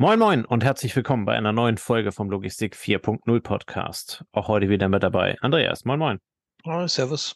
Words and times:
Moin 0.00 0.20
Moin 0.20 0.44
und 0.44 0.62
herzlich 0.62 0.94
willkommen 0.94 1.24
bei 1.24 1.34
einer 1.34 1.50
neuen 1.50 1.76
Folge 1.76 2.12
vom 2.12 2.30
Logistik 2.30 2.76
4.0 2.76 3.40
Podcast. 3.40 4.24
Auch 4.30 4.46
heute 4.46 4.68
wieder 4.68 4.88
mit 4.88 5.02
dabei 5.02 5.36
Andreas. 5.40 5.84
Moin 5.84 5.98
Moin. 5.98 6.18
Oh, 6.62 6.86
servus. 6.86 7.34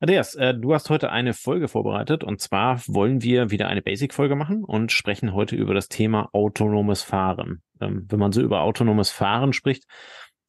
Andreas, 0.00 0.34
äh, 0.34 0.52
du 0.52 0.74
hast 0.74 0.90
heute 0.90 1.10
eine 1.10 1.32
Folge 1.32 1.68
vorbereitet 1.68 2.22
und 2.22 2.38
zwar 2.42 2.82
wollen 2.86 3.22
wir 3.22 3.50
wieder 3.50 3.68
eine 3.68 3.80
Basic-Folge 3.80 4.36
machen 4.36 4.62
und 4.62 4.92
sprechen 4.92 5.32
heute 5.32 5.56
über 5.56 5.72
das 5.72 5.88
Thema 5.88 6.28
autonomes 6.34 7.00
Fahren. 7.02 7.62
Ähm, 7.80 8.04
wenn 8.10 8.18
man 8.18 8.30
so 8.30 8.42
über 8.42 8.60
autonomes 8.60 9.10
Fahren 9.10 9.54
spricht, 9.54 9.84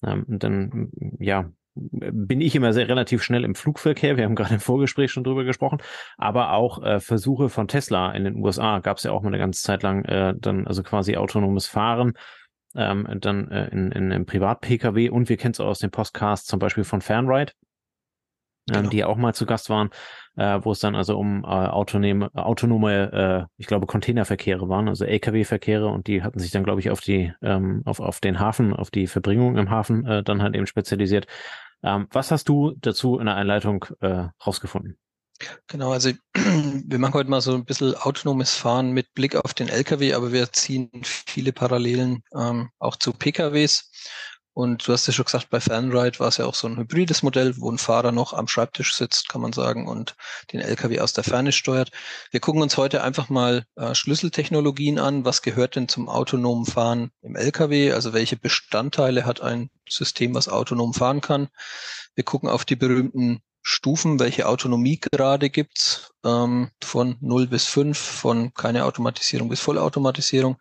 ähm, 0.03 0.25
dann 0.27 0.91
ja, 1.17 1.49
bin 1.91 2.41
ich 2.41 2.55
immer 2.55 2.73
sehr 2.73 2.87
relativ 2.87 3.23
schnell 3.23 3.43
im 3.43 3.55
Flugverkehr. 3.55 4.17
Wir 4.17 4.25
haben 4.25 4.35
gerade 4.35 4.55
im 4.55 4.59
Vorgespräch 4.59 5.11
schon 5.11 5.23
drüber 5.23 5.43
gesprochen, 5.43 5.79
aber 6.17 6.53
auch 6.53 6.83
äh, 6.83 6.99
Versuche 6.99 7.49
von 7.49 7.67
Tesla 7.67 8.11
in 8.11 8.23
den 8.23 8.35
USA 8.37 8.79
gab 8.79 8.97
es 8.97 9.03
ja 9.03 9.11
auch 9.11 9.21
mal 9.21 9.29
eine 9.29 9.39
ganze 9.39 9.61
Zeit 9.61 9.83
lang 9.83 10.05
äh, 10.05 10.33
dann 10.37 10.67
also 10.67 10.83
quasi 10.83 11.17
autonomes 11.17 11.67
Fahren 11.67 12.13
ähm, 12.75 13.07
dann 13.19 13.49
äh, 13.49 13.67
in, 13.69 13.91
in 13.91 14.11
einem 14.11 14.25
Privat-Pkw 14.25 15.09
und 15.09 15.29
wir 15.29 15.37
kennen 15.37 15.53
es 15.53 15.59
auch 15.59 15.67
aus 15.67 15.79
dem 15.79 15.91
Podcast 15.91 16.47
zum 16.47 16.59
Beispiel 16.59 16.83
von 16.83 17.01
Fernride, 17.01 17.53
ähm, 18.69 18.75
genau. 18.75 18.89
die 18.89 19.03
auch 19.03 19.17
mal 19.17 19.33
zu 19.33 19.45
Gast 19.45 19.69
waren, 19.69 19.89
äh, 20.35 20.59
wo 20.61 20.71
es 20.71 20.79
dann 20.79 20.95
also 20.95 21.17
um 21.17 21.43
äh, 21.43 21.47
autonome, 21.47 22.29
autonome 22.35 23.11
äh, 23.11 23.53
ich 23.57 23.67
glaube, 23.67 23.87
Containerverkehre 23.87 24.69
waren, 24.69 24.87
also 24.87 25.05
Lkw-Verkehre 25.05 25.87
und 25.87 26.07
die 26.07 26.23
hatten 26.23 26.39
sich 26.39 26.51
dann, 26.51 26.63
glaube 26.63 26.79
ich, 26.79 26.91
auf 26.91 27.01
die, 27.01 27.33
ähm, 27.41 27.81
auf, 27.85 27.99
auf 27.99 28.19
den 28.19 28.39
Hafen, 28.39 28.73
auf 28.73 28.91
die 28.91 29.07
Verbringung 29.07 29.57
im 29.57 29.69
Hafen 29.69 30.05
äh, 30.05 30.23
dann 30.23 30.41
halt 30.41 30.55
eben 30.55 30.67
spezialisiert. 30.67 31.27
Ähm, 31.83 32.07
was 32.11 32.31
hast 32.31 32.49
du 32.49 32.75
dazu 32.79 33.19
in 33.19 33.25
der 33.25 33.35
Einleitung 33.35 33.85
äh, 34.01 34.27
rausgefunden? 34.45 34.97
Genau, 35.67 35.91
also 35.91 36.11
wir 36.33 36.99
machen 36.99 37.13
heute 37.13 37.29
mal 37.29 37.41
so 37.41 37.53
ein 37.53 37.65
bisschen 37.65 37.95
autonomes 37.95 38.55
Fahren 38.55 38.91
mit 38.91 39.13
Blick 39.13 39.35
auf 39.35 39.53
den 39.53 39.69
Lkw, 39.69 40.13
aber 40.13 40.31
wir 40.31 40.51
ziehen 40.51 40.89
viele 41.03 41.53
Parallelen 41.53 42.23
ähm, 42.33 42.69
auch 42.79 42.95
zu 42.95 43.13
PKWs. 43.13 43.91
Und 44.57 44.87
du 44.87 44.93
hast 44.93 45.05
ja 45.05 45.13
schon 45.13 45.25
gesagt, 45.25 45.51
bei 45.51 45.59
Fanride 45.59 46.19
war 46.19 46.29
es 46.29 46.37
ja 46.37 46.47
auch 46.47 46.55
so 46.55 46.65
ein 46.65 46.77
hybrides 46.77 47.21
Modell, 47.21 47.53
wo 47.57 47.69
ein 47.69 47.77
Fahrer 47.77 48.11
noch 48.11 48.33
am 48.33 48.47
Schreibtisch 48.47 48.95
sitzt, 48.95 49.29
kann 49.29 49.39
man 49.39 49.53
sagen, 49.53 49.87
und 49.87 50.15
den 50.51 50.61
LKW 50.61 50.99
aus 50.99 51.13
der 51.13 51.23
Ferne 51.23 51.51
steuert. 51.51 51.91
Wir 52.31 52.39
gucken 52.39 52.63
uns 52.63 52.75
heute 52.75 53.03
einfach 53.03 53.29
mal 53.29 53.65
äh, 53.75 53.93
Schlüsseltechnologien 53.93 54.97
an. 54.97 55.25
Was 55.25 55.43
gehört 55.43 55.75
denn 55.75 55.87
zum 55.87 56.09
autonomen 56.09 56.65
Fahren 56.65 57.11
im 57.21 57.35
LKW? 57.35 57.91
Also 57.91 58.13
welche 58.13 58.35
Bestandteile 58.35 59.27
hat 59.27 59.41
ein 59.41 59.69
System, 59.87 60.33
was 60.33 60.49
autonom 60.49 60.95
fahren 60.95 61.21
kann? 61.21 61.49
Wir 62.15 62.23
gucken 62.23 62.49
auf 62.49 62.65
die 62.65 62.75
berühmten 62.75 63.43
Stufen, 63.61 64.19
welche 64.19 64.47
Autonomiegrade 64.47 65.51
gibt's 65.51 66.15
ähm, 66.25 66.71
von 66.83 67.17
0 67.21 67.45
bis 67.45 67.65
5, 67.65 67.95
von 67.95 68.55
keine 68.55 68.85
Automatisierung 68.85 69.49
bis 69.49 69.59
Vollautomatisierung. 69.59 70.57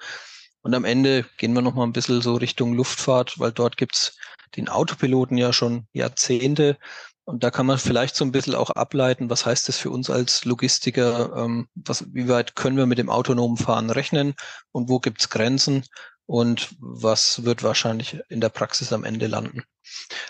Und 0.67 0.75
am 0.75 0.84
Ende 0.84 1.25
gehen 1.36 1.53
wir 1.53 1.62
noch 1.62 1.75
mal 1.75 1.84
ein 1.84 1.92
bisschen 1.92 2.20
so 2.22 2.34
Richtung 2.34 2.75
Luftfahrt, 2.75 3.39
weil 3.39 3.53
dort 3.53 3.77
gibt's 3.77 4.17
den 4.56 4.69
Autopiloten 4.69 5.39
ja 5.39 5.53
schon 5.53 5.86
Jahrzehnte. 5.92 6.77
Und 7.25 7.45
da 7.45 7.53
kann 7.53 7.67
man 7.67 7.78
vielleicht 7.78 8.17
so 8.17 8.25
ein 8.25 8.33
bisschen 8.33 8.56
auch 8.56 8.70
ableiten, 8.70 9.31
was 9.31 9.47
heißt 9.47 9.69
das 9.69 9.78
für 9.78 9.91
uns 9.91 10.11
als 10.11 10.44
Logistiker, 10.44 11.37
ähm, 11.37 11.69
was, 11.77 12.12
wie 12.12 12.28
weit 12.28 12.56
können 12.56 12.77
wir 12.77 12.87
mit 12.87 12.98
dem 12.98 13.11
autonomen 13.11 13.59
Fahren 13.59 13.91
rechnen 13.91 14.34
und 14.72 14.89
wo 14.89 14.98
gibt's 14.98 15.31
Grenzen 15.31 15.84
und 16.27 16.75
was 16.81 17.44
wird 17.44 17.62
wahrscheinlich 17.62 18.19
in 18.28 18.41
der 18.41 18.48
Praxis 18.48 18.92
am 18.92 19.05
Ende 19.05 19.28
landen. 19.28 19.62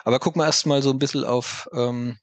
Aber 0.04 0.18
gucken 0.18 0.42
wir 0.42 0.44
erstmal 0.44 0.82
so 0.82 0.90
ein 0.90 0.98
bisschen 0.98 1.24
auf, 1.24 1.66
ähm, 1.72 2.18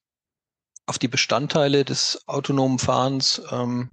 auf 0.85 0.99
die 0.99 1.07
Bestandteile 1.07 1.83
des 1.83 2.27
autonomen 2.27 2.77
Fahrens. 2.77 3.41
Ähm, 3.49 3.89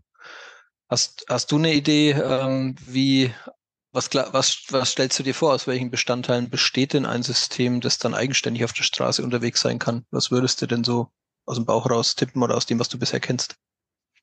hast, 0.90 1.24
hast 1.26 1.50
du 1.52 1.56
eine 1.56 1.72
Idee, 1.72 2.10
ähm, 2.10 2.76
wie 2.84 3.32
was, 3.92 4.10
was, 4.14 4.64
was 4.70 4.92
stellst 4.92 5.18
du 5.18 5.22
dir 5.22 5.34
vor, 5.34 5.52
aus 5.52 5.66
welchen 5.66 5.90
Bestandteilen 5.90 6.48
besteht 6.48 6.92
denn 6.92 7.06
ein 7.06 7.22
System, 7.22 7.80
das 7.80 7.98
dann 7.98 8.14
eigenständig 8.14 8.64
auf 8.64 8.72
der 8.72 8.84
Straße 8.84 9.22
unterwegs 9.22 9.60
sein 9.60 9.78
kann? 9.78 10.04
Was 10.10 10.30
würdest 10.30 10.62
du 10.62 10.66
denn 10.66 10.84
so 10.84 11.08
aus 11.46 11.56
dem 11.56 11.66
Bauch 11.66 11.90
raus 11.90 12.14
tippen 12.14 12.42
oder 12.42 12.56
aus 12.56 12.66
dem, 12.66 12.78
was 12.78 12.88
du 12.88 12.98
bisher 12.98 13.20
kennst? 13.20 13.56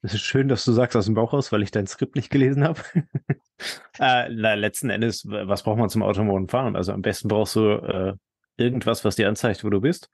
Es 0.01 0.13
ist 0.13 0.21
schön, 0.21 0.47
dass 0.47 0.63
du 0.63 0.71
sagst 0.71 0.95
aus 0.95 1.05
dem 1.05 1.15
Bauch 1.15 1.33
raus, 1.33 1.51
weil 1.51 1.63
ich 1.63 1.71
dein 1.71 1.87
Skript 1.87 2.15
nicht 2.15 2.29
gelesen 2.29 2.63
habe. 2.63 2.81
äh, 3.99 4.29
na, 4.29 4.53
letzten 4.53 4.89
Endes, 4.89 5.25
was 5.27 5.63
braucht 5.63 5.79
man 5.79 5.89
zum 5.89 6.03
autonomen 6.03 6.47
Fahren? 6.47 6.75
Also 6.75 6.93
am 6.93 7.01
besten 7.01 7.27
brauchst 7.27 7.55
du 7.55 7.71
äh, 7.71 8.13
irgendwas, 8.55 9.03
was 9.03 9.15
dir 9.15 9.27
anzeigt, 9.27 9.63
wo 9.63 9.69
du 9.69 9.81
bist. 9.81 10.09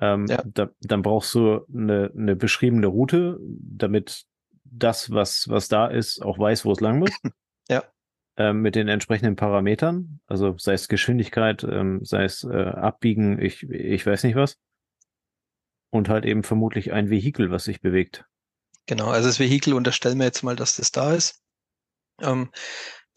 Ähm, 0.00 0.26
ja. 0.26 0.42
da, 0.46 0.70
dann 0.80 1.02
brauchst 1.02 1.34
du 1.34 1.66
eine, 1.74 2.10
eine 2.16 2.36
beschriebene 2.36 2.86
Route, 2.86 3.38
damit 3.40 4.24
das, 4.64 5.10
was, 5.10 5.48
was 5.48 5.68
da 5.68 5.88
ist, 5.88 6.22
auch 6.22 6.38
weiß, 6.38 6.64
wo 6.64 6.72
es 6.72 6.80
lang 6.80 7.00
muss. 7.00 7.10
Ja 7.68 7.82
äh, 8.36 8.52
mit 8.52 8.74
den 8.74 8.88
entsprechenden 8.88 9.36
Parametern, 9.36 10.20
also 10.26 10.56
sei 10.58 10.74
es 10.74 10.88
Geschwindigkeit, 10.88 11.64
ähm, 11.64 12.04
sei 12.04 12.24
es 12.24 12.44
äh, 12.44 12.54
Abbiegen, 12.54 13.40
ich, 13.40 13.62
ich 13.64 14.04
weiß 14.04 14.24
nicht 14.24 14.36
was. 14.36 14.56
Und 15.90 16.08
halt 16.08 16.26
eben 16.26 16.42
vermutlich 16.42 16.92
ein 16.92 17.10
Vehikel, 17.10 17.50
was 17.50 17.64
sich 17.64 17.80
bewegt. 17.80 18.24
Genau, 18.86 19.08
also 19.08 19.28
das 19.28 19.38
Vehikel 19.38 19.72
unterstellen 19.72 20.18
wir 20.18 20.26
jetzt 20.26 20.42
mal, 20.42 20.56
dass 20.56 20.76
das 20.76 20.92
da 20.92 21.14
ist. 21.14 21.42
Ähm, 22.20 22.50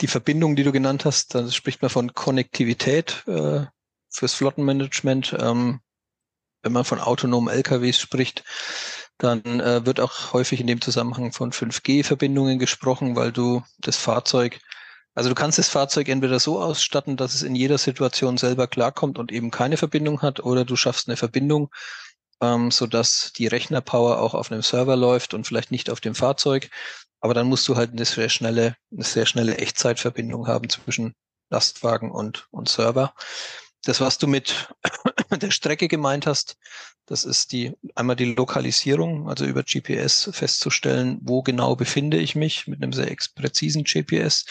die 0.02 0.08
Verbindung, 0.08 0.56
die 0.56 0.64
du 0.64 0.72
genannt 0.72 1.06
hast, 1.06 1.36
da 1.36 1.50
spricht 1.52 1.82
man 1.82 1.90
von 1.90 2.14
Konnektivität 2.14 3.24
äh, 3.28 3.66
fürs 4.10 4.34
Flottenmanagement. 4.34 5.36
Ähm, 5.40 5.82
wenn 6.62 6.72
man 6.72 6.86
von 6.86 7.00
autonomen 7.00 7.54
LKWs 7.54 8.00
spricht, 8.00 8.44
dann 9.18 9.44
äh, 9.60 9.86
wird 9.86 10.00
auch 10.00 10.34
häufig 10.34 10.62
in 10.62 10.68
dem 10.68 10.82
Zusammenhang 10.82 11.34
von 11.34 11.52
5G-Verbindungen 11.52 12.60
gesprochen, 12.60 13.16
weil 13.16 13.32
du 13.32 13.64
das 13.80 13.98
Fahrzeug 13.98 14.60
also 15.20 15.28
du 15.28 15.36
kannst 15.36 15.58
das 15.58 15.68
Fahrzeug 15.68 16.08
entweder 16.08 16.40
so 16.40 16.62
ausstatten, 16.62 17.18
dass 17.18 17.34
es 17.34 17.44
in 17.44 17.54
jeder 17.54 17.78
Situation 17.78 18.38
selber 18.38 18.68
klarkommt 18.68 19.20
und 19.20 19.34
eben 19.34 19.52
keine 19.52 19.76
Verbindung 19.76 20.22
hat, 20.22 20.40
oder 20.40 20.64
du 20.64 20.78
schaffst 20.78 21.10
eine 21.10 21.18
Verbindung, 21.18 21.70
ähm, 22.40 22.72
sodass 22.72 23.34
die 23.34 23.48
Rechnerpower 23.48 24.22
auch 24.22 24.34
auf 24.34 24.50
einem 24.50 24.62
Server 24.62 24.96
läuft 24.96 25.34
und 25.34 25.46
vielleicht 25.46 25.72
nicht 25.72 25.90
auf 25.90 26.00
dem 26.00 26.16
Fahrzeug. 26.16 26.70
Aber 27.20 27.34
dann 27.34 27.48
musst 27.48 27.68
du 27.68 27.76
halt 27.76 27.92
eine 27.92 28.06
sehr 28.06 28.30
schnelle, 28.30 28.78
eine 28.94 29.04
sehr 29.04 29.26
schnelle 29.26 29.58
Echtzeitverbindung 29.58 30.48
haben 30.48 30.70
zwischen 30.70 31.16
Lastwagen 31.50 32.12
und, 32.12 32.48
und 32.52 32.70
Server. 32.70 33.14
Das, 33.84 34.00
was 34.00 34.20
du 34.20 34.28
mit 34.28 34.74
der 35.32 35.52
Strecke 35.52 35.90
gemeint 35.90 36.28
hast, 36.28 36.56
das 37.08 37.26
ist 37.26 37.52
die 37.52 37.74
einmal 37.94 38.16
die 38.16 38.36
Lokalisierung, 38.36 39.28
also 39.28 39.44
über 39.44 39.64
GPS 39.64 40.30
festzustellen, 40.32 41.20
wo 41.24 41.44
genau 41.44 41.76
befinde 41.76 42.16
ich 42.20 42.36
mich 42.36 42.68
mit 42.68 42.82
einem 42.82 42.94
sehr 42.94 43.14
präzisen 43.36 43.84
GPS 43.84 44.46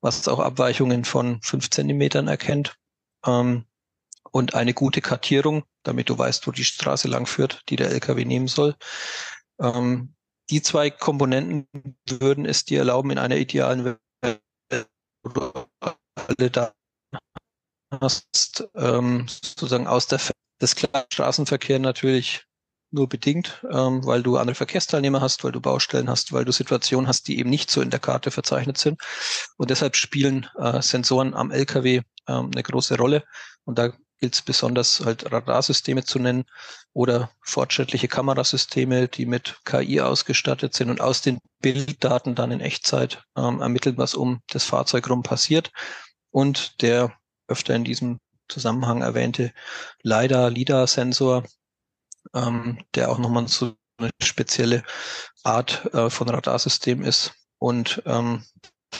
was 0.00 0.28
auch 0.28 0.38
Abweichungen 0.38 1.04
von 1.04 1.40
fünf 1.42 1.70
Zentimetern 1.70 2.28
erkennt. 2.28 2.76
Ähm, 3.26 3.64
und 4.30 4.54
eine 4.54 4.74
gute 4.74 5.00
Kartierung, 5.00 5.64
damit 5.84 6.10
du 6.10 6.18
weißt, 6.18 6.46
wo 6.46 6.50
die 6.50 6.64
Straße 6.64 7.08
lang 7.08 7.26
führt, 7.26 7.62
die 7.70 7.76
der 7.76 7.90
LKW 7.90 8.24
nehmen 8.24 8.46
soll. 8.46 8.76
Ähm, 9.60 10.14
die 10.50 10.62
zwei 10.62 10.90
Komponenten 10.90 11.66
würden 12.08 12.44
es 12.44 12.64
dir 12.64 12.80
erlauben, 12.80 13.10
in 13.10 13.18
einer 13.18 13.36
idealen 13.36 13.96
Welt, 14.22 14.88
wo 15.22 15.30
du 15.30 15.52
alle 16.14 16.50
Daten 16.50 16.74
hast, 18.00 18.68
ähm, 18.74 19.26
sozusagen 19.28 19.86
aus 19.86 20.06
der 20.06 20.20
des 20.60 20.74
Straßenverkehr 21.12 21.78
natürlich 21.78 22.47
nur 22.90 23.08
bedingt, 23.08 23.64
ähm, 23.70 24.04
weil 24.04 24.22
du 24.22 24.36
andere 24.36 24.54
Verkehrsteilnehmer 24.54 25.20
hast, 25.20 25.44
weil 25.44 25.52
du 25.52 25.60
Baustellen 25.60 26.08
hast, 26.08 26.32
weil 26.32 26.44
du 26.44 26.52
Situationen 26.52 27.08
hast, 27.08 27.28
die 27.28 27.38
eben 27.38 27.50
nicht 27.50 27.70
so 27.70 27.80
in 27.80 27.90
der 27.90 28.00
Karte 28.00 28.30
verzeichnet 28.30 28.78
sind. 28.78 29.00
Und 29.56 29.70
deshalb 29.70 29.96
spielen 29.96 30.46
äh, 30.58 30.80
Sensoren 30.80 31.34
am 31.34 31.50
LKW 31.50 32.02
ähm, 32.28 32.50
eine 32.52 32.62
große 32.62 32.96
Rolle. 32.96 33.24
Und 33.64 33.78
da 33.78 33.92
gilt 34.20 34.34
es 34.34 34.42
besonders 34.42 35.00
halt 35.04 35.30
Radarsysteme 35.30 36.04
zu 36.04 36.18
nennen 36.18 36.44
oder 36.92 37.30
fortschrittliche 37.42 38.08
Kamerasysteme, 38.08 39.08
die 39.08 39.26
mit 39.26 39.58
KI 39.64 40.00
ausgestattet 40.00 40.74
sind 40.74 40.90
und 40.90 41.00
aus 41.00 41.22
den 41.22 41.38
Bilddaten 41.60 42.34
dann 42.34 42.50
in 42.50 42.60
Echtzeit 42.60 43.22
ähm, 43.36 43.60
ermitteln, 43.60 43.96
was 43.98 44.14
um 44.14 44.40
das 44.48 44.64
Fahrzeug 44.64 45.08
rum 45.08 45.22
passiert. 45.22 45.70
Und 46.30 46.82
der 46.82 47.12
öfter 47.46 47.74
in 47.74 47.84
diesem 47.84 48.18
Zusammenhang 48.48 49.02
erwähnte 49.02 49.52
LiDAR-LIDAR-Sensor, 50.02 51.44
ähm, 52.34 52.78
der 52.94 53.10
auch 53.10 53.18
nochmal 53.18 53.48
so 53.48 53.74
eine 53.98 54.10
spezielle 54.22 54.82
Art 55.42 55.92
äh, 55.92 56.10
von 56.10 56.28
Radarsystem 56.28 57.02
ist 57.02 57.32
und 57.58 58.02
ähm, 58.06 58.44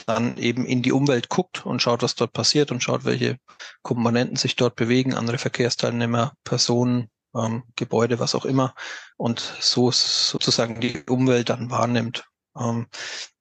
dann 0.07 0.37
eben 0.37 0.67
in 0.67 0.83
die 0.83 0.93
Umwelt 0.93 1.29
guckt 1.29 1.65
und 1.65 1.81
schaut, 1.81 2.03
was 2.03 2.15
dort 2.15 2.33
passiert 2.33 2.71
und 2.71 2.83
schaut, 2.83 3.05
welche 3.05 3.39
Komponenten 3.83 4.37
sich 4.37 4.57
dort 4.57 4.77
bewegen, 4.77 5.15
andere 5.15 5.39
Verkehrsteilnehmer, 5.39 6.35
Personen, 6.45 7.09
ähm, 7.35 7.63
Gebäude, 7.77 8.19
was 8.19 8.35
auch 8.35 8.45
immer, 8.45 8.75
und 9.17 9.41
so 9.61 9.91
sozusagen 9.91 10.81
die 10.81 11.03
Umwelt 11.09 11.49
dann 11.49 11.71
wahrnimmt. 11.71 12.25
Ähm, 12.57 12.87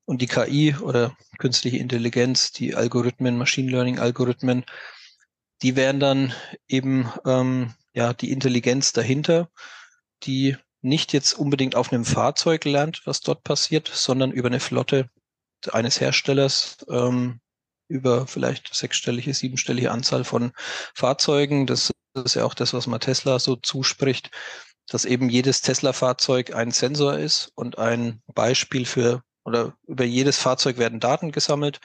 und 0.05 0.21
die 0.21 0.27
KI 0.27 0.73
oder 0.75 1.15
künstliche 1.37 1.77
Intelligenz, 1.77 2.51
die 2.51 2.75
Algorithmen, 2.75 3.37
Machine 3.37 3.69
Learning 3.69 3.99
Algorithmen, 3.99 4.63
die 5.61 5.75
wären 5.75 5.99
dann 5.99 6.33
eben 6.67 7.11
ähm, 7.25 7.73
ja 7.93 8.13
die 8.13 8.31
Intelligenz 8.31 8.93
dahinter 8.93 9.49
die 10.23 10.57
nicht 10.81 11.13
jetzt 11.13 11.33
unbedingt 11.33 11.75
auf 11.75 11.91
einem 11.91 12.05
Fahrzeug 12.05 12.65
lernt, 12.65 13.01
was 13.05 13.21
dort 13.21 13.43
passiert, 13.43 13.89
sondern 13.93 14.31
über 14.31 14.47
eine 14.47 14.59
Flotte 14.59 15.09
eines 15.71 15.99
Herstellers 15.99 16.77
ähm, 16.89 17.39
über 17.87 18.27
vielleicht 18.27 18.73
sechsstellige, 18.73 19.33
siebenstellige 19.33 19.91
Anzahl 19.91 20.23
von 20.23 20.51
Fahrzeugen. 20.93 21.65
Das 21.67 21.91
ist 22.13 22.35
ja 22.35 22.45
auch 22.45 22.53
das, 22.53 22.73
was 22.73 22.87
man 22.87 22.99
Tesla 22.99 23.39
so 23.39 23.55
zuspricht, 23.55 24.31
dass 24.87 25.05
eben 25.05 25.29
jedes 25.29 25.61
Tesla-Fahrzeug 25.61 26.53
ein 26.53 26.71
Sensor 26.71 27.17
ist 27.17 27.51
und 27.55 27.77
ein 27.77 28.21
Beispiel 28.33 28.85
für, 28.85 29.23
oder 29.45 29.73
über 29.87 30.03
jedes 30.03 30.37
Fahrzeug 30.37 30.77
werden 30.77 30.99
Daten 30.99 31.31
gesammelt. 31.31 31.79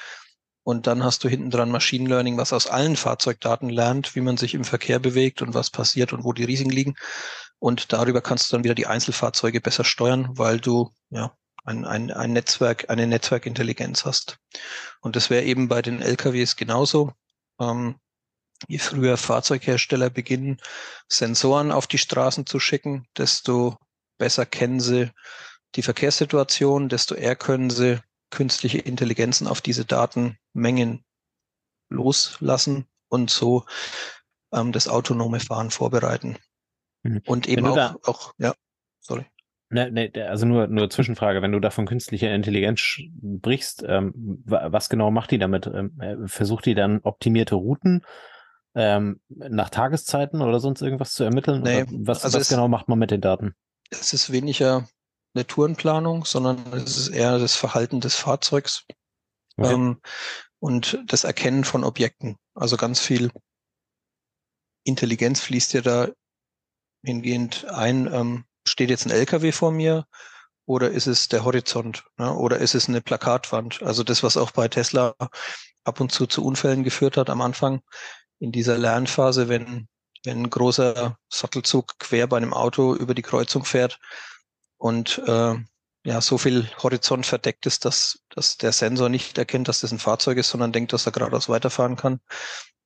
Und 0.64 0.86
dann 0.86 1.02
hast 1.02 1.24
du 1.24 1.28
hinten 1.28 1.50
dran 1.50 1.70
Machine 1.70 2.08
Learning, 2.08 2.36
was 2.36 2.52
aus 2.52 2.68
allen 2.68 2.94
Fahrzeugdaten 2.94 3.68
lernt, 3.68 4.14
wie 4.14 4.20
man 4.20 4.36
sich 4.36 4.54
im 4.54 4.62
Verkehr 4.62 5.00
bewegt 5.00 5.42
und 5.42 5.54
was 5.54 5.70
passiert 5.70 6.12
und 6.12 6.22
wo 6.22 6.32
die 6.32 6.44
Risiken 6.44 6.70
liegen. 6.70 6.94
Und 7.62 7.92
darüber 7.92 8.20
kannst 8.20 8.50
du 8.50 8.56
dann 8.56 8.64
wieder 8.64 8.74
die 8.74 8.88
Einzelfahrzeuge 8.88 9.60
besser 9.60 9.84
steuern, 9.84 10.30
weil 10.32 10.58
du 10.58 10.90
ja 11.10 11.32
ein, 11.62 11.84
ein, 11.84 12.10
ein 12.10 12.32
Netzwerk, 12.32 12.90
eine 12.90 13.06
Netzwerkintelligenz 13.06 14.04
hast. 14.04 14.38
Und 15.00 15.14
das 15.14 15.30
wäre 15.30 15.44
eben 15.44 15.68
bei 15.68 15.80
den 15.80 16.02
LKWs 16.02 16.56
genauso. 16.56 17.12
Ähm, 17.60 18.00
je 18.66 18.78
früher 18.78 19.16
Fahrzeughersteller 19.16 20.10
beginnen, 20.10 20.56
Sensoren 21.06 21.70
auf 21.70 21.86
die 21.86 21.98
Straßen 21.98 22.46
zu 22.46 22.58
schicken, 22.58 23.06
desto 23.16 23.76
besser 24.18 24.44
kennen 24.44 24.80
sie 24.80 25.12
die 25.76 25.82
Verkehrssituation, 25.82 26.88
desto 26.88 27.14
eher 27.14 27.36
können 27.36 27.70
sie 27.70 28.00
künstliche 28.30 28.78
Intelligenzen 28.78 29.46
auf 29.46 29.60
diese 29.60 29.84
Datenmengen 29.84 31.04
loslassen 31.90 32.88
und 33.06 33.30
so 33.30 33.66
ähm, 34.52 34.72
das 34.72 34.88
autonome 34.88 35.38
Fahren 35.38 35.70
vorbereiten. 35.70 36.38
Mhm. 37.02 37.22
Und 37.26 37.48
eben 37.48 37.66
auch, 37.66 37.96
auch, 38.04 38.34
ja, 38.38 38.54
sorry. 39.00 39.26
Ne, 39.70 39.90
ne, 39.90 40.12
also 40.28 40.44
nur, 40.44 40.66
nur 40.66 40.90
Zwischenfrage, 40.90 41.40
wenn 41.40 41.52
du 41.52 41.58
da 41.58 41.70
von 41.70 41.86
künstlicher 41.86 42.34
Intelligenz 42.34 42.80
sprichst, 42.80 43.82
ähm, 43.88 44.12
was 44.44 44.90
genau 44.90 45.10
macht 45.10 45.30
die 45.30 45.38
damit? 45.38 45.66
Ähm, 45.66 45.98
äh, 45.98 46.28
versucht 46.28 46.66
die 46.66 46.74
dann 46.74 47.00
optimierte 47.02 47.54
Routen 47.54 48.04
ähm, 48.74 49.20
nach 49.28 49.70
Tageszeiten 49.70 50.42
oder 50.42 50.60
sonst 50.60 50.82
irgendwas 50.82 51.14
zu 51.14 51.24
ermitteln? 51.24 51.62
Nee, 51.62 51.86
was, 51.88 52.22
also 52.22 52.38
was 52.38 52.50
genau 52.50 52.68
macht 52.68 52.88
man 52.88 52.98
mit 52.98 53.10
den 53.10 53.22
Daten? 53.22 53.54
Es 53.90 54.12
ist 54.12 54.30
weniger 54.30 54.86
eine 55.34 55.46
Tourenplanung, 55.46 56.26
sondern 56.26 56.62
es 56.74 56.98
ist 56.98 57.08
eher 57.08 57.38
das 57.38 57.56
Verhalten 57.56 58.00
des 58.00 58.14
Fahrzeugs 58.14 58.84
okay. 59.56 59.72
ähm, 59.72 60.00
und 60.58 61.02
das 61.06 61.24
Erkennen 61.24 61.64
von 61.64 61.82
Objekten. 61.82 62.36
Also 62.54 62.76
ganz 62.76 63.00
viel 63.00 63.30
Intelligenz 64.84 65.40
fließt 65.40 65.72
ja 65.72 65.80
da 65.80 66.08
hingehend 67.02 67.66
ein, 67.68 68.12
ähm, 68.12 68.44
steht 68.66 68.90
jetzt 68.90 69.06
ein 69.06 69.10
LKW 69.10 69.52
vor 69.52 69.72
mir 69.72 70.06
oder 70.64 70.90
ist 70.90 71.06
es 71.06 71.28
der 71.28 71.44
Horizont 71.44 72.04
ne? 72.16 72.32
oder 72.32 72.58
ist 72.58 72.74
es 72.74 72.88
eine 72.88 73.00
Plakatwand? 73.00 73.82
Also 73.82 74.04
das, 74.04 74.22
was 74.22 74.36
auch 74.36 74.52
bei 74.52 74.68
Tesla 74.68 75.14
ab 75.84 76.00
und 76.00 76.12
zu 76.12 76.26
zu 76.26 76.44
Unfällen 76.44 76.84
geführt 76.84 77.16
hat 77.16 77.30
am 77.30 77.40
Anfang 77.40 77.82
in 78.38 78.52
dieser 78.52 78.78
Lernphase, 78.78 79.48
wenn, 79.48 79.88
wenn 80.24 80.42
ein 80.42 80.50
großer 80.50 81.16
Sattelzug 81.28 81.98
quer 81.98 82.26
bei 82.26 82.36
einem 82.36 82.52
Auto 82.52 82.94
über 82.94 83.14
die 83.14 83.22
Kreuzung 83.22 83.64
fährt 83.64 83.98
und 84.78 85.20
äh, 85.26 85.54
ja, 86.04 86.20
so 86.20 86.38
viel 86.38 86.68
Horizont 86.82 87.26
verdeckt 87.26 87.66
ist, 87.66 87.84
dass, 87.84 88.20
dass 88.30 88.58
der 88.58 88.72
Sensor 88.72 89.08
nicht 89.08 89.38
erkennt, 89.38 89.68
dass 89.68 89.80
das 89.80 89.92
ein 89.92 90.00
Fahrzeug 90.00 90.38
ist, 90.38 90.50
sondern 90.50 90.72
denkt, 90.72 90.92
dass 90.92 91.06
er 91.06 91.12
geradeaus 91.12 91.48
weiterfahren 91.48 91.96
kann, 91.96 92.20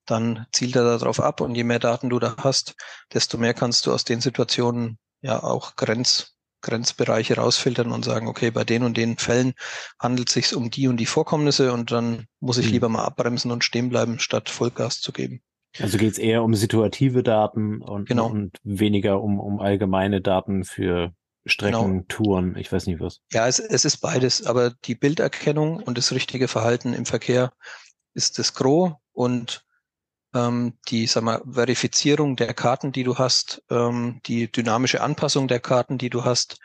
dann 0.07 0.47
zielt 0.53 0.77
er 0.77 0.85
darauf 0.85 1.21
ab 1.21 1.41
und 1.41 1.55
je 1.55 1.65
mehr 1.65 1.79
Daten 1.79 2.09
du 2.09 2.19
da 2.19 2.37
hast, 2.39 2.75
desto 3.13 3.39
mehr 3.39 3.55
kannst 3.55 3.87
du 3.87 3.93
aus 3.93 4.05
den 4.05 4.21
Situationen 4.21 4.99
ja 5.21 5.43
auch 5.43 5.77
Grenz, 5.77 6.37
Grenzbereiche 6.63 7.37
rausfiltern 7.37 7.93
und 7.93 8.05
sagen, 8.05 8.29
okay, 8.29 8.51
bei 8.51 8.65
den 8.65 8.83
und 8.83 8.97
den 8.97 9.19
Fällen 9.19 9.55
handelt 10.01 10.29
es 10.29 10.35
sich 10.35 10.55
um 10.55 10.71
die 10.71 10.89
und 10.89 10.97
die 10.97 11.07
Vorkommnisse 11.07 11.73
und 11.73 11.91
dann 11.91 12.27
muss 12.41 12.59
ich 12.59 12.67
mhm. 12.67 12.73
lieber 12.73 12.89
mal 12.89 13.05
abbremsen 13.05 13.51
und 13.51 13.65
stehen 13.65 13.89
bleiben, 13.89 14.19
statt 14.19 14.49
Vollgas 14.49 15.01
zu 15.01 15.13
geben. 15.13 15.43
Also 15.79 15.99
geht 15.99 16.13
es 16.13 16.19
eher 16.19 16.43
um 16.43 16.55
situative 16.55 17.23
Daten 17.23 17.83
und, 17.83 18.09
genau. 18.09 18.29
und 18.31 18.57
weniger 18.63 19.21
um, 19.21 19.39
um 19.39 19.61
allgemeine 19.61 20.23
Daten 20.23 20.65
für 20.65 21.13
Strecken, 21.45 21.89
genau. 21.89 22.05
Touren, 22.09 22.57
ich 22.57 22.73
weiß 22.73 22.87
nicht 22.87 23.01
was. 23.01 23.21
Ja, 23.33 23.47
es, 23.47 23.59
es 23.59 23.85
ist 23.85 23.99
beides, 23.99 24.45
aber 24.47 24.73
die 24.85 24.95
Bilderkennung 24.95 25.77
und 25.77 25.97
das 25.97 26.13
richtige 26.13 26.49
Verhalten 26.49 26.93
im 26.93 27.07
Verkehr 27.07 27.53
ist 28.15 28.39
das 28.39 28.55
Gros 28.55 28.93
und 29.13 29.65
ähm, 30.37 30.75
die 30.89 31.07
sag 31.07 31.23
mal, 31.25 31.43
Verifizierung 31.51 32.37
der 32.37 32.53
Karten, 32.53 32.93
die 32.93 33.05
du 33.05 33.17
hast, 33.17 33.63
ähm, 33.71 34.21
die 34.27 34.51
dynamische 34.53 35.01
Anpassung 35.01 35.49
der 35.49 35.61
Karten, 35.61 35.99
die 35.99 36.11
du 36.11 36.25
hast, 36.25 36.59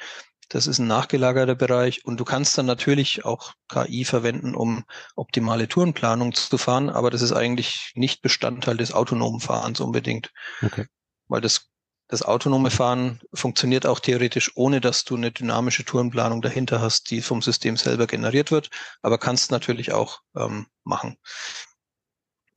das 0.50 0.68
ist 0.68 0.80
ein 0.80 0.88
nachgelagerter 0.88 1.56
Bereich 1.56 2.04
und 2.04 2.20
du 2.20 2.26
kannst 2.26 2.58
dann 2.58 2.66
natürlich 2.66 3.24
auch 3.24 3.54
KI 3.70 4.04
verwenden, 4.04 4.54
um 4.54 4.84
optimale 5.16 5.70
Tourenplanung 5.70 6.34
zu 6.34 6.58
fahren, 6.58 6.90
aber 6.90 7.10
das 7.10 7.22
ist 7.22 7.32
eigentlich 7.32 7.94
nicht 7.96 8.22
Bestandteil 8.22 8.76
des 8.76 8.92
autonomen 8.92 9.40
Fahrens 9.40 9.80
unbedingt. 9.80 10.34
Okay. 10.62 10.88
Weil 11.30 11.40
das, 11.40 11.70
das 12.10 12.22
autonome 12.22 12.70
Fahren 12.70 13.22
funktioniert 13.34 13.86
auch 13.86 14.02
theoretisch, 14.02 14.52
ohne 14.56 14.82
dass 14.82 15.06
du 15.06 15.16
eine 15.16 15.32
dynamische 15.32 15.86
Tourenplanung 15.86 16.42
dahinter 16.42 16.82
hast, 16.82 17.12
die 17.12 17.22
vom 17.22 17.42
System 17.42 17.78
selber 17.78 18.06
generiert 18.06 18.52
wird, 18.52 18.70
aber 19.02 19.18
kannst 19.18 19.52
natürlich 19.52 19.94
auch 19.94 20.20
ähm, 20.36 20.68
machen. 20.84 21.18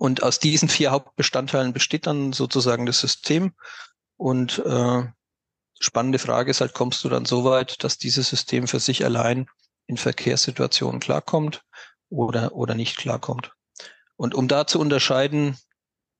Und 0.04 0.22
aus 0.22 0.38
diesen 0.38 0.68
vier 0.68 0.90
Hauptbestandteilen 0.90 1.72
besteht 1.72 2.06
dann 2.06 2.34
sozusagen 2.34 2.84
das 2.84 3.00
System. 3.00 3.54
Und 4.18 4.58
äh, 4.58 5.02
spannende 5.80 6.18
Frage 6.18 6.50
ist 6.50 6.60
halt, 6.60 6.74
kommst 6.74 7.02
du 7.04 7.08
dann 7.08 7.24
so 7.24 7.46
weit, 7.46 7.82
dass 7.82 7.96
dieses 7.96 8.28
System 8.28 8.68
für 8.68 8.80
sich 8.80 9.02
allein 9.02 9.46
in 9.86 9.96
Verkehrssituationen 9.96 11.00
klarkommt 11.00 11.62
oder, 12.10 12.54
oder 12.54 12.74
nicht 12.74 12.98
klarkommt? 12.98 13.52
Und 14.16 14.34
um 14.34 14.46
da 14.46 14.66
zu 14.66 14.78
unterscheiden, 14.78 15.56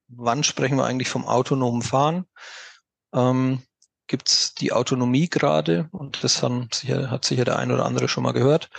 wann 0.08 0.44
sprechen 0.44 0.78
wir 0.78 0.86
eigentlich 0.86 1.10
vom 1.10 1.26
autonomen 1.26 1.82
Fahren, 1.82 2.24
ähm, 3.12 3.60
gibt 4.06 4.30
es 4.30 4.54
die 4.54 4.72
Autonomie 4.72 5.28
gerade, 5.28 5.90
und 5.92 6.24
das 6.24 6.42
haben 6.42 6.70
sicher, 6.72 7.10
hat 7.10 7.26
sicher 7.26 7.44
der 7.44 7.58
ein 7.58 7.70
oder 7.70 7.84
andere 7.84 8.08
schon 8.08 8.22
mal 8.22 8.32
gehört. 8.32 8.70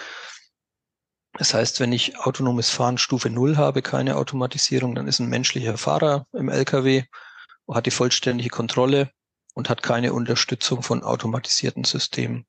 Das 1.37 1.53
heißt, 1.53 1.79
wenn 1.79 1.91
ich 1.91 2.17
autonomes 2.19 2.69
Fahren 2.69 2.97
Stufe 2.97 3.29
0 3.29 3.57
habe, 3.57 3.81
keine 3.81 4.15
Automatisierung, 4.15 4.95
dann 4.95 5.07
ist 5.07 5.19
ein 5.19 5.27
menschlicher 5.27 5.77
Fahrer 5.77 6.27
im 6.31 6.49
LKW, 6.49 7.03
hat 7.69 7.85
die 7.85 7.91
vollständige 7.91 8.49
Kontrolle 8.49 9.11
und 9.53 9.69
hat 9.69 9.83
keine 9.83 10.13
Unterstützung 10.13 10.81
von 10.81 11.03
automatisierten 11.03 11.83
Systemen. 11.83 12.45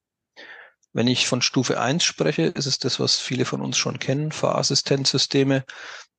Wenn 0.92 1.08
ich 1.08 1.26
von 1.26 1.42
Stufe 1.42 1.80
1 1.80 2.04
spreche, 2.04 2.44
ist 2.44 2.66
es 2.66 2.78
das, 2.78 3.00
was 3.00 3.18
viele 3.18 3.44
von 3.44 3.60
uns 3.60 3.76
schon 3.76 3.98
kennen, 3.98 4.32
Fahrassistenzsysteme. 4.32 5.64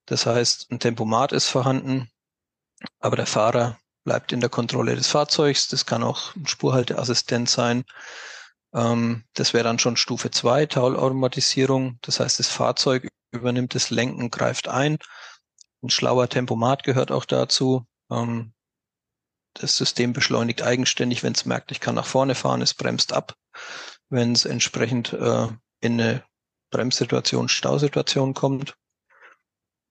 Das 0.06 0.26
heißt, 0.26 0.70
ein 0.72 0.80
Tempomat 0.80 1.32
ist 1.32 1.48
vorhanden, 1.48 2.10
aber 3.00 3.16
der 3.16 3.26
Fahrer 3.26 3.80
bleibt 4.04 4.32
in 4.32 4.40
der 4.40 4.50
Kontrolle 4.50 4.96
des 4.96 5.08
Fahrzeugs. 5.08 5.68
Das 5.68 5.86
kann 5.86 6.04
auch 6.04 6.36
ein 6.36 6.48
Spurhalteassistent 6.48 7.50
sein. 7.50 7.86
Ähm, 8.74 9.24
das 9.34 9.54
wäre 9.54 9.64
dann 9.64 9.80
schon 9.80 9.98
Stufe 9.98 10.32
2, 10.32 10.66
Teilautomatisierung. 10.68 12.00
Das 12.02 12.20
heißt, 12.20 12.40
das 12.40 12.50
Fahrzeug 12.50 13.08
übernimmt 13.32 13.76
das 13.76 13.90
Lenken, 13.90 14.30
greift 14.32 14.68
ein. 14.68 14.98
Ein 15.84 15.90
schlauer 15.90 16.30
Tempomat 16.30 16.84
gehört 16.84 17.12
auch 17.12 17.26
dazu. 17.26 17.86
Ähm, 18.12 18.54
das 19.54 19.78
System 19.78 20.14
beschleunigt 20.14 20.62
eigenständig, 20.62 21.24
wenn 21.24 21.34
es 21.34 21.46
merkt, 21.46 21.72
ich 21.72 21.80
kann 21.80 21.96
nach 21.96 22.06
vorne 22.06 22.36
fahren, 22.36 22.62
es 22.62 22.74
bremst 22.74 23.14
ab. 23.14 23.36
Wenn 24.10 24.34
es 24.34 24.46
entsprechend 24.46 25.14
äh, 25.14 25.48
in 25.82 26.00
eine 26.00 26.24
Bremssituation, 26.70 27.50
Stausituation 27.50 28.34
kommt. 28.34 28.76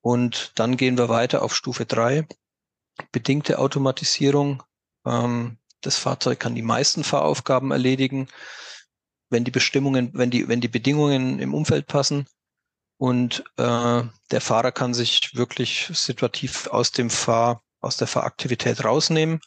Und 0.00 0.52
dann 0.54 0.76
gehen 0.76 0.98
wir 0.98 1.08
weiter 1.08 1.42
auf 1.42 1.54
Stufe 1.54 1.84
3. 1.84 2.26
Bedingte 3.12 3.58
Automatisierung. 3.58 4.62
Ähm, 5.04 5.58
das 5.80 5.98
Fahrzeug 5.98 6.38
kann 6.38 6.54
die 6.54 6.62
meisten 6.62 7.04
Fahraufgaben 7.04 7.70
erledigen 7.70 8.28
wenn 9.30 9.44
die 9.44 9.50
Bestimmungen, 9.50 10.10
wenn 10.14 10.30
die, 10.30 10.48
wenn 10.48 10.60
die 10.60 10.68
Bedingungen 10.68 11.38
im 11.38 11.54
Umfeld 11.54 11.86
passen 11.86 12.26
und 12.98 13.44
äh, 13.56 14.02
der 14.30 14.40
Fahrer 14.40 14.72
kann 14.72 14.94
sich 14.94 15.34
wirklich 15.34 15.90
situativ 15.92 16.68
aus 16.68 16.92
dem 16.92 17.10
Fahr, 17.10 17.62
aus 17.80 17.96
der 17.96 18.06
Fahraktivität 18.06 18.84
rausnehmen. 18.84 19.40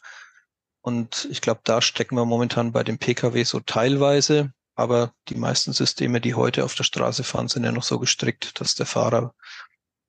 Und 0.82 1.28
ich 1.30 1.40
glaube, 1.40 1.60
da 1.64 1.82
stecken 1.82 2.14
wir 2.14 2.24
momentan 2.24 2.72
bei 2.72 2.84
dem 2.84 2.98
Pkw 2.98 3.42
so 3.44 3.60
teilweise. 3.60 4.52
Aber 4.74 5.12
die 5.28 5.34
meisten 5.34 5.72
Systeme, 5.72 6.20
die 6.20 6.34
heute 6.34 6.64
auf 6.64 6.74
der 6.74 6.84
Straße 6.84 7.24
fahren, 7.24 7.48
sind 7.48 7.64
ja 7.64 7.72
noch 7.72 7.82
so 7.82 7.98
gestrickt, 7.98 8.60
dass 8.60 8.76
der 8.76 8.86
Fahrer 8.86 9.34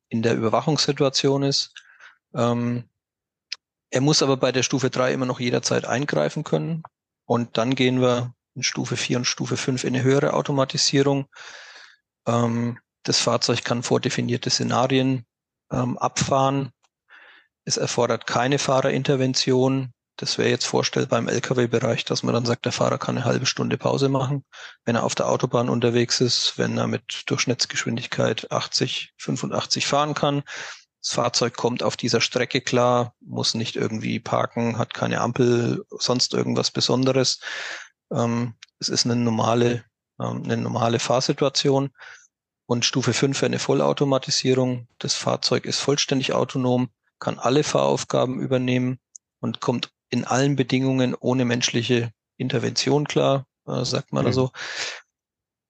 in 0.07 0.21
der 0.21 0.35
Überwachungssituation 0.35 1.43
ist. 1.43 1.73
Ähm, 2.33 2.89
er 3.89 4.01
muss 4.01 4.23
aber 4.23 4.37
bei 4.37 4.51
der 4.51 4.63
Stufe 4.63 4.89
3 4.89 5.13
immer 5.13 5.25
noch 5.25 5.39
jederzeit 5.39 5.85
eingreifen 5.85 6.43
können. 6.43 6.83
Und 7.25 7.57
dann 7.57 7.75
gehen 7.75 8.01
wir 8.01 8.33
in 8.55 8.63
Stufe 8.63 8.97
4 8.97 9.17
und 9.17 9.25
Stufe 9.25 9.57
5 9.57 9.83
in 9.83 9.95
eine 9.95 10.03
höhere 10.03 10.33
Automatisierung. 10.33 11.27
Ähm, 12.27 12.79
das 13.03 13.19
Fahrzeug 13.19 13.63
kann 13.63 13.83
vordefinierte 13.83 14.49
Szenarien 14.49 15.25
ähm, 15.71 15.97
abfahren. 15.97 16.71
Es 17.65 17.77
erfordert 17.77 18.27
keine 18.27 18.59
Fahrerintervention. 18.59 19.93
Das 20.17 20.37
wäre 20.37 20.49
jetzt 20.49 20.65
vorstellbar 20.65 21.19
im 21.19 21.27
Lkw-Bereich, 21.27 22.05
dass 22.05 22.21
man 22.21 22.33
dann 22.33 22.45
sagt, 22.45 22.65
der 22.65 22.71
Fahrer 22.71 22.99
kann 22.99 23.17
eine 23.17 23.25
halbe 23.25 23.45
Stunde 23.45 23.77
Pause 23.77 24.09
machen, 24.09 24.43
wenn 24.85 24.95
er 24.95 25.03
auf 25.03 25.15
der 25.15 25.29
Autobahn 25.29 25.69
unterwegs 25.69 26.21
ist, 26.21 26.57
wenn 26.57 26.77
er 26.77 26.87
mit 26.87 27.23
Durchschnittsgeschwindigkeit 27.25 28.51
80, 28.51 29.13
85 29.17 29.87
fahren 29.87 30.13
kann. 30.13 30.43
Das 31.01 31.13
Fahrzeug 31.13 31.55
kommt 31.57 31.81
auf 31.81 31.97
dieser 31.97 32.21
Strecke 32.21 32.61
klar, 32.61 33.15
muss 33.19 33.55
nicht 33.55 33.75
irgendwie 33.75 34.19
parken, 34.19 34.77
hat 34.77 34.93
keine 34.93 35.21
Ampel, 35.21 35.83
sonst 35.89 36.35
irgendwas 36.35 36.69
Besonderes. 36.69 37.39
Ähm, 38.11 38.55
es 38.79 38.89
ist 38.89 39.05
eine 39.05 39.15
normale, 39.15 39.83
ähm, 40.19 40.43
eine 40.43 40.57
normale 40.57 40.99
Fahrsituation. 40.99 41.91
Und 42.65 42.85
Stufe 42.85 43.13
5 43.13 43.41
wäre 43.41 43.47
eine 43.47 43.59
Vollautomatisierung. 43.59 44.87
Das 44.97 45.15
Fahrzeug 45.15 45.65
ist 45.65 45.79
vollständig 45.79 46.33
autonom, 46.33 46.89
kann 47.19 47.37
alle 47.37 47.63
Fahraufgaben 47.63 48.39
übernehmen 48.39 48.99
und 49.39 49.59
kommt 49.59 49.91
in 50.09 50.25
allen 50.25 50.55
Bedingungen 50.55 51.15
ohne 51.15 51.45
menschliche 51.45 52.11
Intervention 52.37 53.07
klar, 53.07 53.45
äh, 53.67 53.83
sagt 53.83 54.13
man 54.13 54.23
mhm. 54.23 54.27
also. 54.27 54.51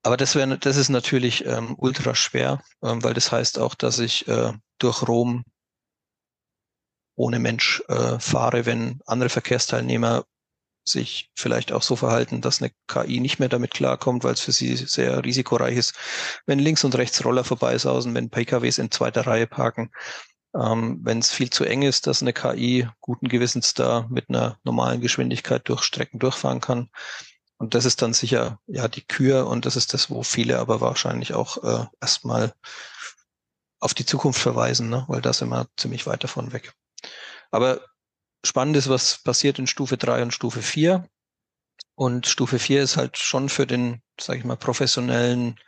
Aber 0.04 0.18
das 0.18 0.36
wäre, 0.36 0.58
das 0.58 0.78
ist 0.78 0.90
natürlich 0.90 1.46
ähm, 1.46 1.76
ultra 1.78 2.16
schwer, 2.16 2.64
ähm, 2.82 3.04
weil 3.04 3.14
das 3.14 3.32
heißt 3.32 3.60
auch, 3.60 3.76
dass 3.76 4.00
ich 4.00 4.28
äh, 4.28 4.54
durch 4.80 5.08
Rom 5.08 5.44
ohne 7.16 7.40
Mensch 7.40 7.84
äh, 7.88 8.20
fahre, 8.20 8.66
wenn 8.66 9.00
andere 9.06 9.30
Verkehrsteilnehmer 9.30 10.26
sich 10.84 11.30
vielleicht 11.36 11.72
auch 11.72 11.84
so 11.84 11.96
verhalten, 11.96 12.42
dass 12.42 12.62
eine 12.62 12.72
KI 12.88 13.20
nicht 13.20 13.40
mehr 13.40 13.50
damit 13.50 13.72
klarkommt, 13.72 14.24
weil 14.24 14.34
es 14.34 14.42
für 14.42 14.52
sie 14.52 14.76
sehr 14.76 15.24
risikoreich 15.24 15.78
ist, 15.78 15.94
wenn 16.46 16.60
links 16.60 16.84
und 16.84 16.96
rechts 16.96 17.24
Roller 17.24 17.44
vorbeisausen, 17.44 18.16
wenn 18.16 18.30
PKWs 18.30 18.78
in 18.78 18.92
zweiter 18.92 19.28
Reihe 19.28 19.48
parken, 19.48 19.92
ähm, 20.56 21.00
wenn 21.04 21.20
es 21.20 21.32
viel 21.32 21.50
zu 21.50 21.64
eng 21.64 21.84
ist, 21.84 22.08
dass 22.08 22.22
eine 22.22 22.34
KI 22.34 22.88
guten 23.00 23.28
Gewissens 23.28 23.74
da 23.74 24.08
mit 24.10 24.30
einer 24.30 24.58
normalen 24.64 25.02
Geschwindigkeit 25.02 25.68
durch 25.70 25.84
Strecken 25.84 26.20
durchfahren 26.20 26.62
kann. 26.62 26.90
Und 27.58 27.76
das 27.76 27.86
ist 27.86 28.02
dann 28.02 28.14
sicher 28.14 28.60
ja 28.66 28.88
die 28.88 29.06
Kür 29.06 29.48
und 29.48 29.66
das 29.66 29.76
ist 29.76 29.94
das, 29.94 30.10
wo 30.10 30.24
viele 30.24 30.58
aber 30.58 30.82
wahrscheinlich 30.82 31.36
auch 31.36 31.64
äh, 31.64 31.86
erstmal 32.02 32.54
auf 33.80 33.94
die 33.94 34.06
Zukunft 34.06 34.42
verweisen, 34.42 34.90
ne? 34.90 35.06
weil 35.08 35.22
da 35.22 35.32
sind 35.32 35.50
wir 35.50 35.68
ziemlich 35.78 36.08
weit 36.08 36.24
davon 36.24 36.54
weg. 36.54 36.74
Aber 37.52 37.82
spannend 38.44 38.78
ist, 38.78 38.90
was 38.90 39.20
passiert 39.20 39.60
in 39.60 39.68
Stufe 39.68 39.98
3 39.98 40.24
und 40.24 40.34
Stufe 40.34 40.62
4. 40.62 41.08
Und 41.96 42.28
Stufe 42.28 42.60
4 42.60 42.84
ist 42.84 42.98
halt 42.98 43.18
schon 43.18 43.50
für 43.50 43.68
den, 43.68 44.02
sage 44.20 44.40
ich 44.40 44.46
mal, 44.46 44.58
professionellen 44.58 45.60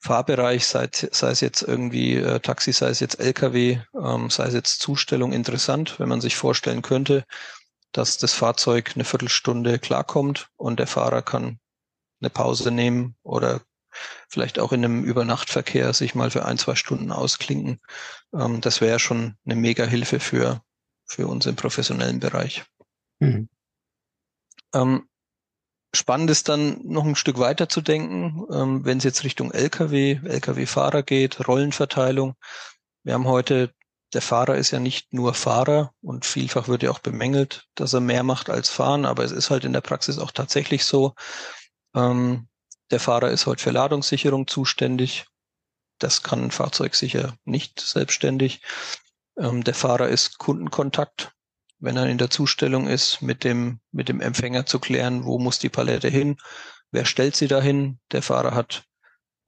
Fahrbereich, 0.00 0.66
sei, 0.66 0.88
sei 0.92 1.30
es 1.30 1.40
jetzt 1.40 1.62
irgendwie 1.62 2.16
äh, 2.16 2.40
Taxi, 2.40 2.72
sei 2.72 2.88
es 2.88 3.00
jetzt 3.00 3.20
Lkw, 3.20 3.80
ähm, 3.94 4.30
sei 4.30 4.46
es 4.46 4.54
jetzt 4.54 4.80
Zustellung 4.80 5.32
interessant, 5.32 6.00
wenn 6.00 6.08
man 6.08 6.22
sich 6.22 6.36
vorstellen 6.36 6.80
könnte, 6.80 7.24
dass 7.92 8.16
das 8.16 8.32
Fahrzeug 8.32 8.92
eine 8.94 9.04
Viertelstunde 9.04 9.78
klarkommt 9.78 10.48
und 10.56 10.78
der 10.78 10.86
Fahrer 10.86 11.22
kann 11.22 11.58
eine 12.20 12.30
Pause 12.30 12.70
nehmen 12.70 13.16
oder 13.22 13.60
vielleicht 14.28 14.58
auch 14.58 14.72
in 14.72 14.84
einem 14.84 15.04
Übernachtverkehr 15.04 15.92
sich 15.92 16.14
mal 16.14 16.30
für 16.30 16.44
ein, 16.46 16.58
zwei 16.58 16.76
Stunden 16.76 17.12
ausklinken. 17.12 17.80
Ähm, 18.32 18.60
das 18.62 18.80
wäre 18.80 18.98
schon 18.98 19.36
eine 19.44 19.56
mega 19.56 19.84
Hilfe 19.84 20.20
für, 20.20 20.62
für 21.10 21.26
uns 21.26 21.46
im 21.46 21.56
professionellen 21.56 22.20
Bereich. 22.20 22.64
Mhm. 23.18 23.48
Ähm, 24.72 25.08
Spannend 25.92 26.30
ist 26.30 26.48
dann 26.48 26.80
noch 26.84 27.04
ein 27.04 27.16
Stück 27.16 27.38
weiter 27.40 27.68
zu 27.68 27.80
denken, 27.80 28.46
ähm, 28.52 28.84
wenn 28.84 28.98
es 28.98 29.04
jetzt 29.04 29.24
Richtung 29.24 29.50
Lkw, 29.50 30.20
Lkw-Fahrer 30.24 31.02
geht, 31.02 31.48
Rollenverteilung. 31.48 32.34
Wir 33.02 33.14
haben 33.14 33.26
heute, 33.26 33.74
der 34.12 34.22
Fahrer 34.22 34.54
ist 34.54 34.70
ja 34.70 34.78
nicht 34.78 35.12
nur 35.12 35.34
Fahrer 35.34 35.92
und 36.00 36.24
vielfach 36.24 36.68
wird 36.68 36.84
ja 36.84 36.92
auch 36.92 37.00
bemängelt, 37.00 37.66
dass 37.74 37.92
er 37.92 38.00
mehr 38.00 38.22
macht 38.22 38.50
als 38.50 38.68
fahren, 38.68 39.04
aber 39.04 39.24
es 39.24 39.32
ist 39.32 39.50
halt 39.50 39.64
in 39.64 39.72
der 39.72 39.80
Praxis 39.80 40.18
auch 40.18 40.30
tatsächlich 40.30 40.84
so. 40.84 41.14
Ähm, 41.96 42.46
der 42.92 43.00
Fahrer 43.00 43.30
ist 43.30 43.46
heute 43.46 43.62
für 43.62 43.70
Ladungssicherung 43.72 44.46
zuständig. 44.46 45.26
Das 45.98 46.22
kann 46.22 46.44
ein 46.44 46.50
Fahrzeug 46.52 46.94
sicher 46.94 47.34
nicht 47.44 47.80
selbstständig. 47.80 48.62
Ähm, 49.40 49.64
der 49.64 49.74
Fahrer 49.74 50.08
ist 50.08 50.38
Kundenkontakt 50.38 51.32
wenn 51.80 51.96
er 51.96 52.08
in 52.08 52.18
der 52.18 52.30
Zustellung 52.30 52.86
ist, 52.86 53.22
mit 53.22 53.42
dem, 53.42 53.80
mit 53.90 54.08
dem 54.08 54.20
Empfänger 54.20 54.66
zu 54.66 54.78
klären, 54.78 55.24
wo 55.24 55.38
muss 55.38 55.58
die 55.58 55.70
Palette 55.70 56.08
hin, 56.08 56.36
wer 56.90 57.06
stellt 57.06 57.34
sie 57.34 57.48
dahin. 57.48 57.98
Der 58.12 58.22
Fahrer 58.22 58.54
hat 58.54 58.84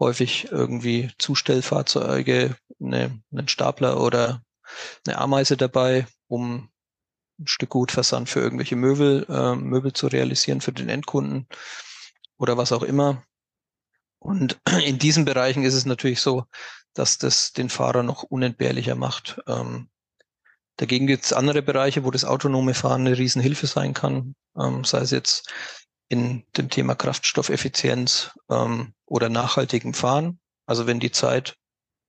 häufig 0.01 0.51
irgendwie 0.51 1.11
Zustellfahrzeuge, 1.19 2.57
eine, 2.81 3.23
einen 3.31 3.49
Stapler 3.49 4.01
oder 4.01 4.43
eine 5.07 5.19
Ameise 5.19 5.57
dabei, 5.57 6.07
um 6.27 6.71
ein 7.39 7.47
Stück 7.47 7.71
Gutversand 7.71 8.29
für 8.29 8.41
irgendwelche 8.41 8.77
Möbel, 8.77 9.27
äh, 9.29 9.55
Möbel 9.55 9.93
zu 9.93 10.07
realisieren 10.07 10.61
für 10.61 10.73
den 10.73 10.89
Endkunden 10.89 11.47
oder 12.39 12.57
was 12.57 12.73
auch 12.73 12.83
immer. 12.83 13.23
Und 14.19 14.59
in 14.85 14.99
diesen 14.99 15.27
Bereichen 15.27 15.65
ist 15.65 15.75
es 15.75 15.85
natürlich 15.85 16.21
so, 16.21 16.45
dass 16.95 17.19
das 17.19 17.53
den 17.53 17.69
Fahrer 17.69 18.03
noch 18.03 18.23
unentbehrlicher 18.23 18.95
macht. 18.95 19.41
Ähm, 19.47 19.89
Dagegen 20.77 21.07
gibt 21.07 21.25
es 21.25 21.33
andere 21.33 21.63
Bereiche, 21.63 22.05
wo 22.05 22.11
das 22.11 22.25
autonome 22.25 22.75
Fahren 22.75 23.07
eine 23.07 23.19
Riesenhilfe 23.19 23.67
sein 23.67 23.95
kann, 23.95 24.35
ähm, 24.59 24.85
sei 24.85 24.99
es 24.99 25.11
jetzt 25.11 25.53
in 26.09 26.45
dem 26.57 26.71
Thema 26.71 26.95
Kraftstoffeffizienz 26.95 28.31
ähm, 28.51 28.95
oder 29.07 29.29
nachhaltigem 29.29 29.95
Fahren. 29.95 30.41
Also 30.67 30.87
wenn 30.87 31.01
die 31.01 31.11
Zeit 31.11 31.57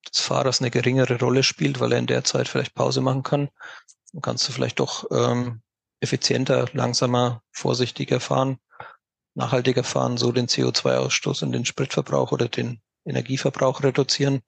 des 0.09 0.21
Fahrers 0.21 0.59
eine 0.59 0.71
geringere 0.71 1.19
Rolle 1.19 1.43
spielt, 1.43 1.79
weil 1.79 1.91
er 1.91 1.99
in 1.99 2.07
der 2.07 2.23
Zeit 2.23 2.47
vielleicht 2.47 2.73
Pause 2.73 3.01
machen 3.01 3.23
kann, 3.23 3.49
dann 4.11 4.21
kannst 4.21 4.47
du 4.47 4.51
vielleicht 4.51 4.79
doch 4.79 5.05
ähm, 5.11 5.61
effizienter, 5.99 6.67
langsamer, 6.73 7.41
vorsichtiger 7.51 8.19
fahren, 8.19 8.57
nachhaltiger 9.35 9.83
fahren, 9.83 10.17
so 10.17 10.31
den 10.31 10.47
CO2-Ausstoß 10.47 11.43
und 11.43 11.51
den 11.51 11.65
Spritverbrauch 11.65 12.31
oder 12.31 12.49
den 12.49 12.81
Energieverbrauch 13.05 13.83
reduzieren, 13.83 14.41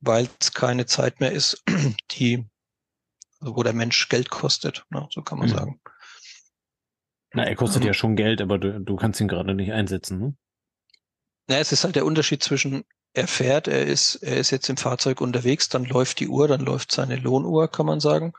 weil 0.00 0.28
es 0.40 0.52
keine 0.52 0.86
Zeit 0.86 1.20
mehr 1.20 1.32
ist, 1.32 1.62
die 2.12 2.46
wo 3.40 3.62
der 3.62 3.74
Mensch 3.74 4.08
Geld 4.08 4.30
kostet, 4.30 4.86
ne? 4.90 5.06
so 5.10 5.22
kann 5.22 5.38
man 5.38 5.48
mhm. 5.48 5.54
sagen. 5.54 5.80
Na, 7.34 7.44
er 7.44 7.56
kostet 7.56 7.82
ähm, 7.82 7.88
ja 7.88 7.94
schon 7.94 8.16
Geld, 8.16 8.40
aber 8.40 8.58
du, 8.58 8.80
du 8.80 8.96
kannst 8.96 9.20
ihn 9.20 9.28
gerade 9.28 9.54
nicht 9.54 9.72
einsetzen, 9.72 10.18
ne? 10.18 10.36
Na, 11.46 11.58
es 11.58 11.72
ist 11.72 11.84
halt 11.84 11.96
der 11.96 12.06
Unterschied 12.06 12.42
zwischen 12.42 12.84
er 13.12 13.28
fährt, 13.28 13.68
er 13.68 13.86
ist, 13.86 14.16
er 14.16 14.38
ist 14.38 14.50
jetzt 14.50 14.68
im 14.68 14.76
Fahrzeug 14.76 15.20
unterwegs, 15.20 15.68
dann 15.68 15.84
läuft 15.84 16.18
die 16.18 16.28
Uhr, 16.28 16.48
dann 16.48 16.60
läuft 16.60 16.90
seine 16.90 17.16
Lohnuhr, 17.16 17.68
kann 17.68 17.86
man 17.86 18.00
sagen. 18.00 18.32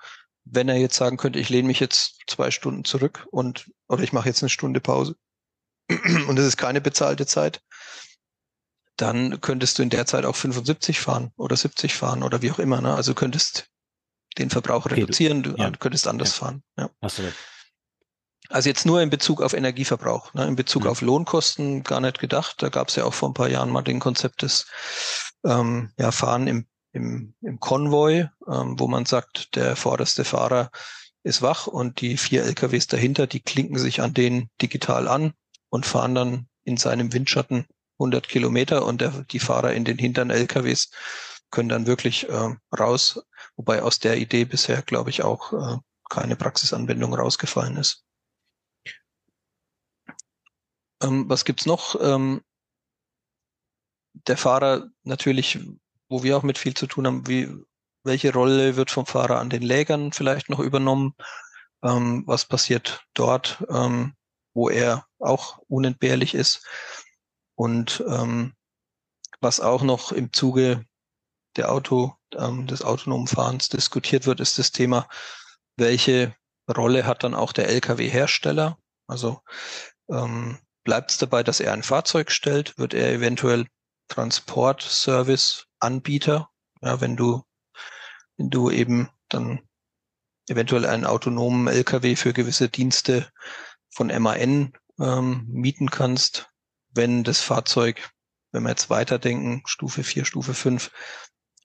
Wenn 0.43 0.67
er 0.67 0.75
jetzt 0.75 0.97
sagen 0.97 1.17
könnte, 1.17 1.39
ich 1.39 1.50
lehne 1.50 1.67
mich 1.67 1.79
jetzt 1.79 2.19
zwei 2.27 2.51
Stunden 2.51 2.83
zurück 2.83 3.25
und 3.31 3.71
oder 3.88 4.03
ich 4.03 4.12
mache 4.12 4.27
jetzt 4.27 4.43
eine 4.43 4.50
Stunde 4.50 4.81
Pause 4.81 5.15
und 6.27 6.38
es 6.38 6.45
ist 6.45 6.57
keine 6.57 6.81
bezahlte 6.81 7.25
Zeit, 7.25 7.62
dann 8.97 9.41
könntest 9.41 9.77
du 9.77 9.83
in 9.83 9.89
der 9.89 10.05
Zeit 10.05 10.25
auch 10.25 10.35
75 10.35 10.99
fahren 10.99 11.31
oder 11.37 11.55
70 11.55 11.93
fahren 11.93 12.23
oder 12.23 12.41
wie 12.41 12.51
auch 12.51 12.59
immer. 12.59 12.81
Ne? 12.81 12.93
Also 12.93 13.13
könntest 13.13 13.67
den 14.37 14.49
Verbrauch 14.49 14.85
okay, 14.85 14.95
reduzieren, 14.95 15.43
du, 15.43 15.55
ja. 15.55 15.71
könntest 15.71 16.07
anders 16.07 16.37
ja. 16.37 16.45
fahren. 16.45 16.63
Ja. 16.77 16.89
Hast 17.01 17.19
du 17.19 17.23
recht. 17.23 17.37
Also 18.49 18.69
jetzt 18.69 18.85
nur 18.85 19.01
in 19.01 19.09
Bezug 19.09 19.41
auf 19.41 19.53
Energieverbrauch, 19.53 20.33
ne? 20.33 20.45
in 20.45 20.55
Bezug 20.55 20.83
mhm. 20.83 20.89
auf 20.89 21.01
Lohnkosten 21.01 21.83
gar 21.83 21.99
nicht 21.99 22.19
gedacht. 22.19 22.61
Da 22.61 22.69
gab 22.69 22.89
es 22.89 22.95
ja 22.95 23.05
auch 23.05 23.13
vor 23.13 23.29
ein 23.29 23.33
paar 23.33 23.49
Jahren 23.49 23.71
mal 23.71 23.81
den 23.81 23.99
Konzept 23.99 24.43
des 24.43 24.67
ähm, 25.43 25.91
ja, 25.97 26.11
Fahren 26.11 26.47
im, 26.47 26.67
im, 26.91 27.33
im 27.41 27.59
Konvoi, 27.59 28.29
ähm, 28.47 28.79
wo 28.79 28.87
man 28.87 29.05
sagt, 29.05 29.55
der 29.55 29.75
vorderste 29.75 30.23
Fahrer 30.23 30.69
ist 31.23 31.41
wach 31.41 31.65
und 31.65 32.01
die 32.01 32.17
vier 32.17 32.43
LKWs 32.43 32.85
dahinter, 32.87 33.25
die 33.25 33.39
klinken 33.39 33.79
sich 33.79 34.01
an 34.01 34.13
den 34.13 34.49
digital 34.61 35.07
an 35.07 35.33
und 35.69 35.87
fahren 35.87 36.13
dann 36.13 36.47
in 36.63 36.77
seinem 36.77 37.13
Windschatten 37.13 37.65
100 37.99 38.27
Kilometer 38.27 38.85
und 38.85 39.01
der, 39.01 39.11
die 39.31 39.39
Fahrer 39.39 39.73
in 39.73 39.85
den 39.85 39.97
hinteren 39.97 40.29
LKWs 40.29 40.89
können 41.51 41.69
dann 41.69 41.87
wirklich 41.87 42.27
äh, 42.29 42.55
raus, 42.77 43.21
wobei 43.55 43.81
aus 43.81 43.99
der 43.99 44.17
Idee 44.17 44.45
bisher, 44.45 44.81
glaube 44.81 45.09
ich, 45.09 45.23
auch 45.23 45.53
äh, 45.53 45.77
keine 46.09 46.35
Praxisanwendung 46.35 47.13
rausgefallen 47.13 47.77
ist. 47.77 48.03
Ähm, 51.01 51.29
was 51.29 51.45
gibt's 51.45 51.65
noch? 51.65 51.99
Ähm, 52.01 52.41
der 54.27 54.37
Fahrer 54.37 54.89
natürlich, 55.03 55.59
wo 56.09 56.23
wir 56.23 56.37
auch 56.37 56.43
mit 56.43 56.57
viel 56.57 56.73
zu 56.73 56.87
tun 56.87 57.07
haben, 57.07 57.27
wie, 57.27 57.49
welche 58.03 58.33
Rolle 58.33 58.75
wird 58.75 58.91
vom 58.91 59.05
Fahrer 59.05 59.39
an 59.39 59.49
den 59.49 59.61
Lägern 59.61 60.11
vielleicht 60.13 60.49
noch 60.49 60.59
übernommen? 60.59 61.15
Ähm, 61.83 62.23
was 62.25 62.45
passiert 62.45 63.05
dort, 63.13 63.63
ähm, 63.69 64.13
wo 64.53 64.69
er 64.69 65.05
auch 65.19 65.59
unentbehrlich 65.67 66.33
ist? 66.33 66.65
Und 67.55 68.03
ähm, 68.07 68.53
was 69.39 69.59
auch 69.59 69.83
noch 69.83 70.12
im 70.12 70.33
Zuge 70.33 70.85
der 71.55 71.71
Auto, 71.71 72.15
ähm, 72.33 72.65
des 72.67 72.81
autonomen 72.81 73.27
Fahrens 73.27 73.69
diskutiert 73.69 74.25
wird, 74.25 74.39
ist 74.39 74.57
das 74.59 74.71
Thema, 74.71 75.07
welche 75.77 76.35
Rolle 76.75 77.05
hat 77.05 77.24
dann 77.24 77.35
auch 77.35 77.53
der 77.53 77.69
Lkw-Hersteller? 77.69 78.77
Also 79.07 79.41
ähm, 80.09 80.59
bleibt 80.83 81.12
es 81.12 81.17
dabei, 81.17 81.43
dass 81.43 81.59
er 81.59 81.74
ein 81.74 81.83
Fahrzeug 81.83 82.31
stellt? 82.31 82.77
Wird 82.77 82.93
er 82.93 83.12
eventuell 83.12 83.67
Transportservice-Anbieter? 84.09 86.50
Ja, 86.81 87.01
wenn 87.01 87.15
du, 87.15 87.43
wenn 88.38 88.50
du 88.50 88.69
eben 88.69 89.09
dann 89.29 89.62
eventuell 90.47 90.85
einen 90.85 91.05
autonomen 91.05 91.67
LKW 91.67 92.15
für 92.15 92.33
gewisse 92.33 92.69
Dienste 92.69 93.27
von 93.89 94.07
MAN 94.07 94.74
ähm, 95.00 95.45
mieten 95.47 95.89
kannst, 95.89 96.51
wenn 96.95 97.23
das 97.23 97.41
Fahrzeug, 97.41 98.09
wenn 98.51 98.63
wir 98.63 98.69
jetzt 98.69 98.89
weiterdenken, 98.89 99.61
Stufe 99.65 100.03
4, 100.03 100.25
Stufe 100.25 100.53
5, 100.53 100.91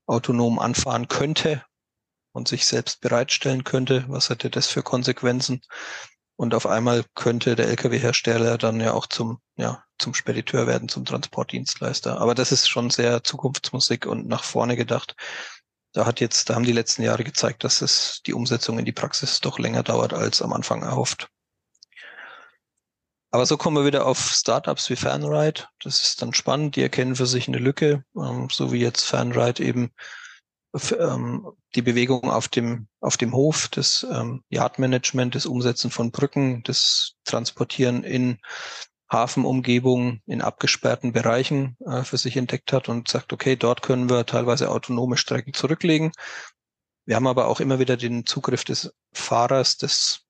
autonom 0.06 0.58
anfahren 0.58 1.08
könnte 1.08 1.64
und 2.32 2.48
sich 2.48 2.66
selbst 2.66 3.00
bereitstellen 3.00 3.64
könnte. 3.64 4.04
Was 4.08 4.28
hätte 4.28 4.50
das 4.50 4.66
für 4.66 4.82
Konsequenzen? 4.82 5.62
Und 6.36 6.54
auf 6.54 6.66
einmal 6.66 7.04
könnte 7.14 7.54
der 7.54 7.68
Lkw-Hersteller 7.68 8.56
dann 8.56 8.80
ja 8.80 8.92
auch 8.92 9.06
zum, 9.06 9.40
ja, 9.56 9.84
zum 9.98 10.14
Spediteur 10.14 10.66
werden, 10.66 10.88
zum 10.88 11.04
Transportdienstleister. 11.04 12.18
Aber 12.20 12.34
das 12.34 12.50
ist 12.50 12.68
schon 12.68 12.90
sehr 12.90 13.22
Zukunftsmusik 13.22 14.06
und 14.06 14.26
nach 14.26 14.42
vorne 14.42 14.76
gedacht. 14.76 15.14
Da 15.92 16.06
hat 16.06 16.20
jetzt, 16.20 16.48
da 16.48 16.54
haben 16.54 16.64
die 16.64 16.72
letzten 16.72 17.02
Jahre 17.02 17.24
gezeigt, 17.24 17.62
dass 17.62 17.82
es 17.82 18.22
die 18.24 18.32
Umsetzung 18.32 18.78
in 18.78 18.84
die 18.84 18.92
Praxis 18.92 19.40
doch 19.40 19.58
länger 19.58 19.82
dauert 19.82 20.14
als 20.14 20.40
am 20.40 20.52
Anfang 20.52 20.82
erhofft. 20.82 21.28
Aber 23.30 23.46
so 23.46 23.56
kommen 23.56 23.76
wir 23.76 23.86
wieder 23.86 24.06
auf 24.06 24.18
Startups 24.18 24.90
wie 24.90 24.96
Fanride. 24.96 25.64
Das 25.82 26.02
ist 26.02 26.20
dann 26.20 26.34
spannend. 26.34 26.76
Die 26.76 26.82
erkennen 26.82 27.14
für 27.14 27.26
sich 27.26 27.46
eine 27.46 27.58
Lücke, 27.58 28.04
ähm, 28.16 28.48
so 28.50 28.72
wie 28.72 28.80
jetzt 28.80 29.04
Fanride 29.04 29.62
eben 29.62 29.92
ähm, 30.98 31.46
die 31.74 31.82
Bewegung 31.82 32.30
auf 32.30 32.48
dem, 32.48 32.88
auf 33.00 33.16
dem 33.16 33.32
Hof, 33.32 33.68
das 33.68 34.06
ähm, 34.10 34.42
Yardmanagement, 34.48 35.34
das 35.34 35.46
Umsetzen 35.46 35.90
von 35.90 36.10
Brücken, 36.10 36.62
das 36.64 37.14
Transportieren 37.24 38.02
in 38.02 38.38
Hafenumgebung, 39.10 40.20
in 40.26 40.40
abgesperrten 40.40 41.12
Bereichen 41.12 41.76
äh, 41.84 42.02
für 42.02 42.16
sich 42.16 42.36
entdeckt 42.36 42.72
hat 42.72 42.88
und 42.88 43.08
sagt, 43.08 43.32
okay, 43.32 43.56
dort 43.56 43.82
können 43.82 44.08
wir 44.08 44.26
teilweise 44.26 44.70
autonome 44.70 45.16
Strecken 45.16 45.54
zurücklegen. 45.54 46.12
Wir 47.06 47.16
haben 47.16 47.26
aber 47.26 47.48
auch 47.48 47.60
immer 47.60 47.78
wieder 47.78 47.96
den 47.96 48.26
Zugriff 48.26 48.64
des 48.64 48.92
Fahrers, 49.12 49.76
des 49.76 50.22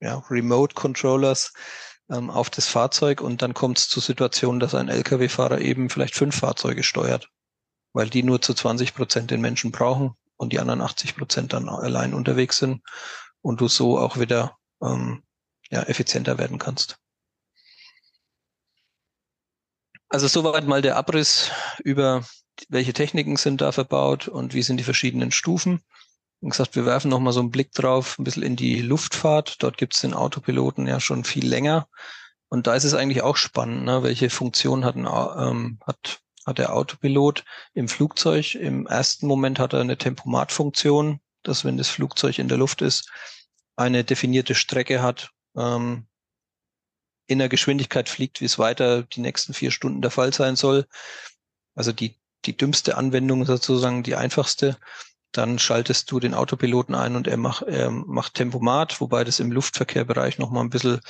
ja, 0.00 0.22
Remote 0.28 0.74
Controllers 0.74 1.52
ähm, 2.10 2.30
auf 2.30 2.50
das 2.50 2.68
Fahrzeug 2.68 3.20
und 3.20 3.42
dann 3.42 3.54
kommt 3.54 3.78
es 3.78 3.88
zu 3.88 4.00
Situationen, 4.00 4.60
dass 4.60 4.74
ein 4.74 4.88
Lkw-Fahrer 4.88 5.60
eben 5.60 5.90
vielleicht 5.90 6.14
fünf 6.14 6.36
Fahrzeuge 6.36 6.82
steuert 6.82 7.28
weil 7.96 8.10
die 8.10 8.22
nur 8.22 8.42
zu 8.42 8.52
20 8.52 8.94
Prozent 8.94 9.30
den 9.30 9.40
Menschen 9.40 9.72
brauchen 9.72 10.14
und 10.36 10.52
die 10.52 10.60
anderen 10.60 10.82
80 10.82 11.16
Prozent 11.16 11.54
dann 11.54 11.66
allein 11.70 12.12
unterwegs 12.12 12.58
sind 12.58 12.82
und 13.40 13.62
du 13.62 13.68
so 13.68 13.98
auch 13.98 14.18
wieder 14.18 14.58
ähm, 14.82 15.22
ja, 15.70 15.82
effizienter 15.84 16.36
werden 16.36 16.58
kannst. 16.58 16.98
Also 20.10 20.28
soweit 20.28 20.66
mal 20.66 20.82
der 20.82 20.96
Abriss 20.96 21.50
über 21.82 22.22
welche 22.68 22.92
Techniken 22.92 23.36
sind 23.36 23.62
da 23.62 23.72
verbaut 23.72 24.28
und 24.28 24.52
wie 24.52 24.62
sind 24.62 24.76
die 24.76 24.84
verschiedenen 24.84 25.32
Stufen. 25.32 25.80
Wie 26.46 26.50
gesagt, 26.50 26.76
wir 26.76 26.86
werfen 26.86 27.08
nochmal 27.08 27.32
so 27.32 27.40
einen 27.40 27.50
Blick 27.50 27.72
drauf, 27.72 28.18
ein 28.20 28.24
bisschen 28.24 28.44
in 28.44 28.54
die 28.54 28.80
Luftfahrt. 28.80 29.62
Dort 29.64 29.78
gibt 29.78 29.94
es 29.94 30.00
den 30.02 30.14
Autopiloten 30.14 30.86
ja 30.86 31.00
schon 31.00 31.24
viel 31.24 31.44
länger. 31.44 31.88
Und 32.48 32.68
da 32.68 32.76
ist 32.76 32.84
es 32.84 32.94
eigentlich 32.94 33.22
auch 33.22 33.36
spannend, 33.36 33.84
ne? 33.84 34.04
welche 34.04 34.30
Funktion 34.30 34.84
hat, 34.84 34.94
ein, 34.94 35.06
ähm, 35.06 35.80
hat 35.84 36.20
hat 36.46 36.58
der 36.58 36.72
Autopilot 36.72 37.44
im 37.74 37.88
Flugzeug. 37.88 38.54
Im 38.54 38.86
ersten 38.86 39.26
Moment 39.26 39.58
hat 39.58 39.72
er 39.72 39.80
eine 39.80 39.98
Tempomatfunktion, 39.98 41.20
dass 41.42 41.64
wenn 41.64 41.76
das 41.76 41.88
Flugzeug 41.88 42.38
in 42.38 42.46
der 42.46 42.58
Luft 42.58 42.80
ist, 42.80 43.10
eine 43.74 44.04
definierte 44.04 44.54
Strecke 44.54 45.02
hat, 45.02 45.32
ähm, 45.56 46.06
in 47.26 47.40
der 47.40 47.48
Geschwindigkeit 47.48 48.08
fliegt, 48.08 48.40
wie 48.40 48.44
es 48.44 48.60
weiter 48.60 49.02
die 49.02 49.20
nächsten 49.20 49.52
vier 49.52 49.72
Stunden 49.72 50.00
der 50.00 50.12
Fall 50.12 50.32
sein 50.32 50.54
soll. 50.54 50.86
Also 51.74 51.90
die, 51.90 52.16
die 52.44 52.56
dümmste 52.56 52.96
Anwendung 52.96 53.44
sozusagen, 53.44 54.04
die 54.04 54.14
einfachste. 54.14 54.78
Dann 55.32 55.58
schaltest 55.58 56.10
du 56.10 56.20
den 56.20 56.34
Autopiloten 56.34 56.94
ein 56.94 57.16
und 57.16 57.26
er 57.26 57.36
macht, 57.36 57.62
er 57.62 57.90
macht 57.90 58.34
Tempomat, 58.34 59.00
wobei 59.00 59.24
das 59.24 59.40
im 59.40 59.52
Luftverkehrbereich 59.52 60.38
nochmal 60.38 60.64
ein 60.64 60.70
bisschen 60.70 61.00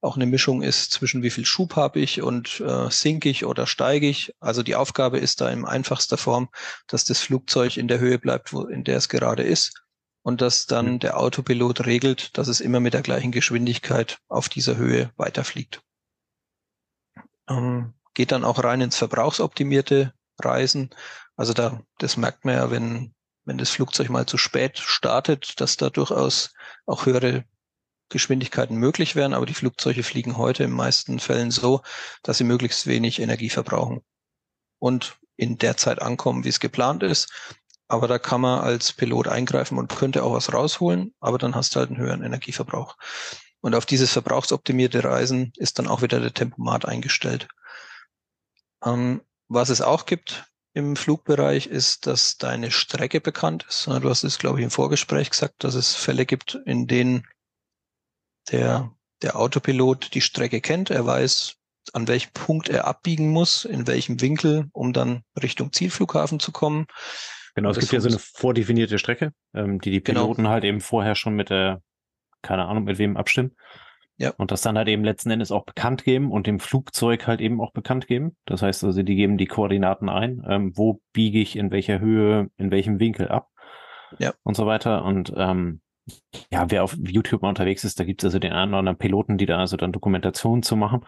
auch 0.00 0.16
eine 0.16 0.26
Mischung 0.26 0.62
ist 0.62 0.92
zwischen 0.92 1.22
wie 1.22 1.30
viel 1.30 1.44
Schub 1.44 1.76
habe 1.76 2.00
ich 2.00 2.22
und 2.22 2.60
äh, 2.60 2.90
sink 2.90 3.26
ich 3.26 3.44
oder 3.44 3.66
steige 3.66 4.08
ich. 4.08 4.34
Also 4.40 4.62
die 4.62 4.76
Aufgabe 4.76 5.18
ist 5.18 5.40
da 5.40 5.50
in 5.50 5.64
einfachster 5.64 6.16
Form, 6.16 6.48
dass 6.86 7.04
das 7.04 7.20
Flugzeug 7.20 7.76
in 7.76 7.88
der 7.88 7.98
Höhe 7.98 8.18
bleibt, 8.18 8.52
wo, 8.52 8.66
in 8.66 8.84
der 8.84 8.96
es 8.96 9.08
gerade 9.08 9.42
ist 9.42 9.82
und 10.22 10.40
dass 10.40 10.66
dann 10.66 10.94
mhm. 10.94 10.98
der 10.98 11.18
Autopilot 11.20 11.86
regelt, 11.86 12.36
dass 12.36 12.48
es 12.48 12.60
immer 12.60 12.80
mit 12.80 12.94
der 12.94 13.02
gleichen 13.02 13.30
Geschwindigkeit 13.30 14.18
auf 14.28 14.48
dieser 14.48 14.76
Höhe 14.76 15.12
weiterfliegt. 15.16 15.82
Ähm, 17.48 17.94
geht 18.14 18.32
dann 18.32 18.44
auch 18.44 18.64
rein 18.64 18.80
ins 18.80 18.96
verbrauchsoptimierte 18.96 20.14
Reisen. 20.40 20.90
Also 21.36 21.52
da, 21.52 21.80
das 21.98 22.16
merkt 22.16 22.44
man 22.44 22.54
ja, 22.54 22.70
wenn 22.70 23.14
wenn 23.46 23.58
das 23.58 23.70
Flugzeug 23.70 24.10
mal 24.10 24.26
zu 24.26 24.36
spät 24.36 24.78
startet, 24.78 25.60
dass 25.60 25.76
da 25.76 25.88
durchaus 25.88 26.52
auch 26.84 27.06
höhere 27.06 27.44
Geschwindigkeiten 28.08 28.76
möglich 28.76 29.16
wären, 29.16 29.32
aber 29.32 29.46
die 29.46 29.54
Flugzeuge 29.54 30.02
fliegen 30.02 30.36
heute 30.36 30.64
in 30.64 30.70
meisten 30.70 31.18
Fällen 31.18 31.50
so, 31.50 31.82
dass 32.22 32.38
sie 32.38 32.44
möglichst 32.44 32.86
wenig 32.86 33.20
Energie 33.20 33.48
verbrauchen 33.48 34.02
und 34.78 35.16
in 35.36 35.58
der 35.58 35.76
Zeit 35.76 36.02
ankommen, 36.02 36.44
wie 36.44 36.48
es 36.48 36.60
geplant 36.60 37.02
ist. 37.02 37.32
Aber 37.88 38.08
da 38.08 38.18
kann 38.18 38.40
man 38.40 38.60
als 38.60 38.92
Pilot 38.92 39.28
eingreifen 39.28 39.78
und 39.78 39.94
könnte 39.94 40.24
auch 40.24 40.32
was 40.32 40.52
rausholen, 40.52 41.14
aber 41.20 41.38
dann 41.38 41.54
hast 41.54 41.74
du 41.74 41.80
halt 41.80 41.90
einen 41.90 41.98
höheren 41.98 42.22
Energieverbrauch. 42.22 42.96
Und 43.60 43.74
auf 43.74 43.86
dieses 43.86 44.12
verbrauchsoptimierte 44.12 45.04
Reisen 45.04 45.52
ist 45.56 45.78
dann 45.78 45.86
auch 45.86 46.02
wieder 46.02 46.20
der 46.20 46.34
Tempomat 46.34 46.84
eingestellt. 46.84 47.48
Ähm, 48.84 49.22
was 49.48 49.68
es 49.68 49.80
auch 49.80 50.06
gibt, 50.06 50.44
im 50.76 50.94
Flugbereich 50.94 51.66
ist, 51.68 52.06
dass 52.06 52.36
deine 52.36 52.70
Strecke 52.70 53.22
bekannt 53.22 53.64
ist. 53.66 53.86
Du 53.86 54.10
hast 54.10 54.24
es, 54.24 54.38
glaube 54.38 54.58
ich, 54.58 54.64
im 54.64 54.70
Vorgespräch 54.70 55.30
gesagt, 55.30 55.64
dass 55.64 55.74
es 55.74 55.94
Fälle 55.94 56.26
gibt, 56.26 56.60
in 56.66 56.86
denen 56.86 57.26
der, 58.50 58.92
der 59.22 59.36
Autopilot 59.36 60.12
die 60.12 60.20
Strecke 60.20 60.60
kennt. 60.60 60.90
Er 60.90 61.06
weiß, 61.06 61.56
an 61.94 62.08
welchem 62.08 62.30
Punkt 62.34 62.68
er 62.68 62.86
abbiegen 62.86 63.30
muss, 63.30 63.64
in 63.64 63.86
welchem 63.86 64.20
Winkel, 64.20 64.68
um 64.72 64.92
dann 64.92 65.22
Richtung 65.42 65.72
Zielflughafen 65.72 66.40
zu 66.40 66.52
kommen. 66.52 66.86
Genau, 67.54 67.70
es 67.70 67.78
gibt 67.78 67.92
ja 67.92 68.00
so 68.00 68.10
eine 68.10 68.18
vordefinierte 68.18 68.98
Strecke, 68.98 69.32
ähm, 69.54 69.80
die 69.80 69.90
die 69.90 70.04
genau. 70.04 70.24
Piloten 70.24 70.42
genau. 70.42 70.50
halt 70.50 70.64
eben 70.64 70.82
vorher 70.82 71.14
schon 71.14 71.34
mit 71.34 71.48
der, 71.48 71.80
keine 72.42 72.66
Ahnung, 72.66 72.84
mit 72.84 72.98
wem 72.98 73.16
abstimmen. 73.16 73.56
Ja. 74.18 74.32
Und 74.38 74.50
das 74.50 74.62
dann 74.62 74.78
halt 74.78 74.88
eben 74.88 75.04
letzten 75.04 75.30
Endes 75.30 75.52
auch 75.52 75.64
bekannt 75.64 76.04
geben 76.04 76.30
und 76.30 76.46
dem 76.46 76.58
Flugzeug 76.58 77.26
halt 77.26 77.40
eben 77.40 77.60
auch 77.60 77.72
bekannt 77.72 78.06
geben. 78.06 78.36
Das 78.46 78.62
heißt 78.62 78.82
also, 78.84 79.02
die 79.02 79.14
geben 79.14 79.36
die 79.36 79.46
Koordinaten 79.46 80.08
ein, 80.08 80.42
ähm, 80.48 80.72
wo 80.76 81.00
biege 81.12 81.38
ich 81.38 81.56
in 81.56 81.70
welcher 81.70 82.00
Höhe, 82.00 82.48
in 82.56 82.70
welchem 82.70 82.98
Winkel 82.98 83.28
ab 83.28 83.50
ja. 84.18 84.32
und 84.42 84.56
so 84.56 84.66
weiter. 84.66 85.04
Und 85.04 85.32
ähm, 85.36 85.80
ja, 86.50 86.70
wer 86.70 86.84
auf 86.84 86.96
YouTube 86.96 87.42
mal 87.42 87.50
unterwegs 87.50 87.84
ist, 87.84 88.00
da 88.00 88.04
gibt 88.04 88.22
es 88.22 88.26
also 88.26 88.38
den 88.38 88.52
einen 88.52 88.72
oder 88.72 88.78
anderen 88.78 88.98
Piloten, 88.98 89.36
die 89.36 89.46
da 89.46 89.58
also 89.58 89.76
dann 89.76 89.92
Dokumentationen 89.92 90.62
zu 90.62 90.76
machen. 90.76 91.04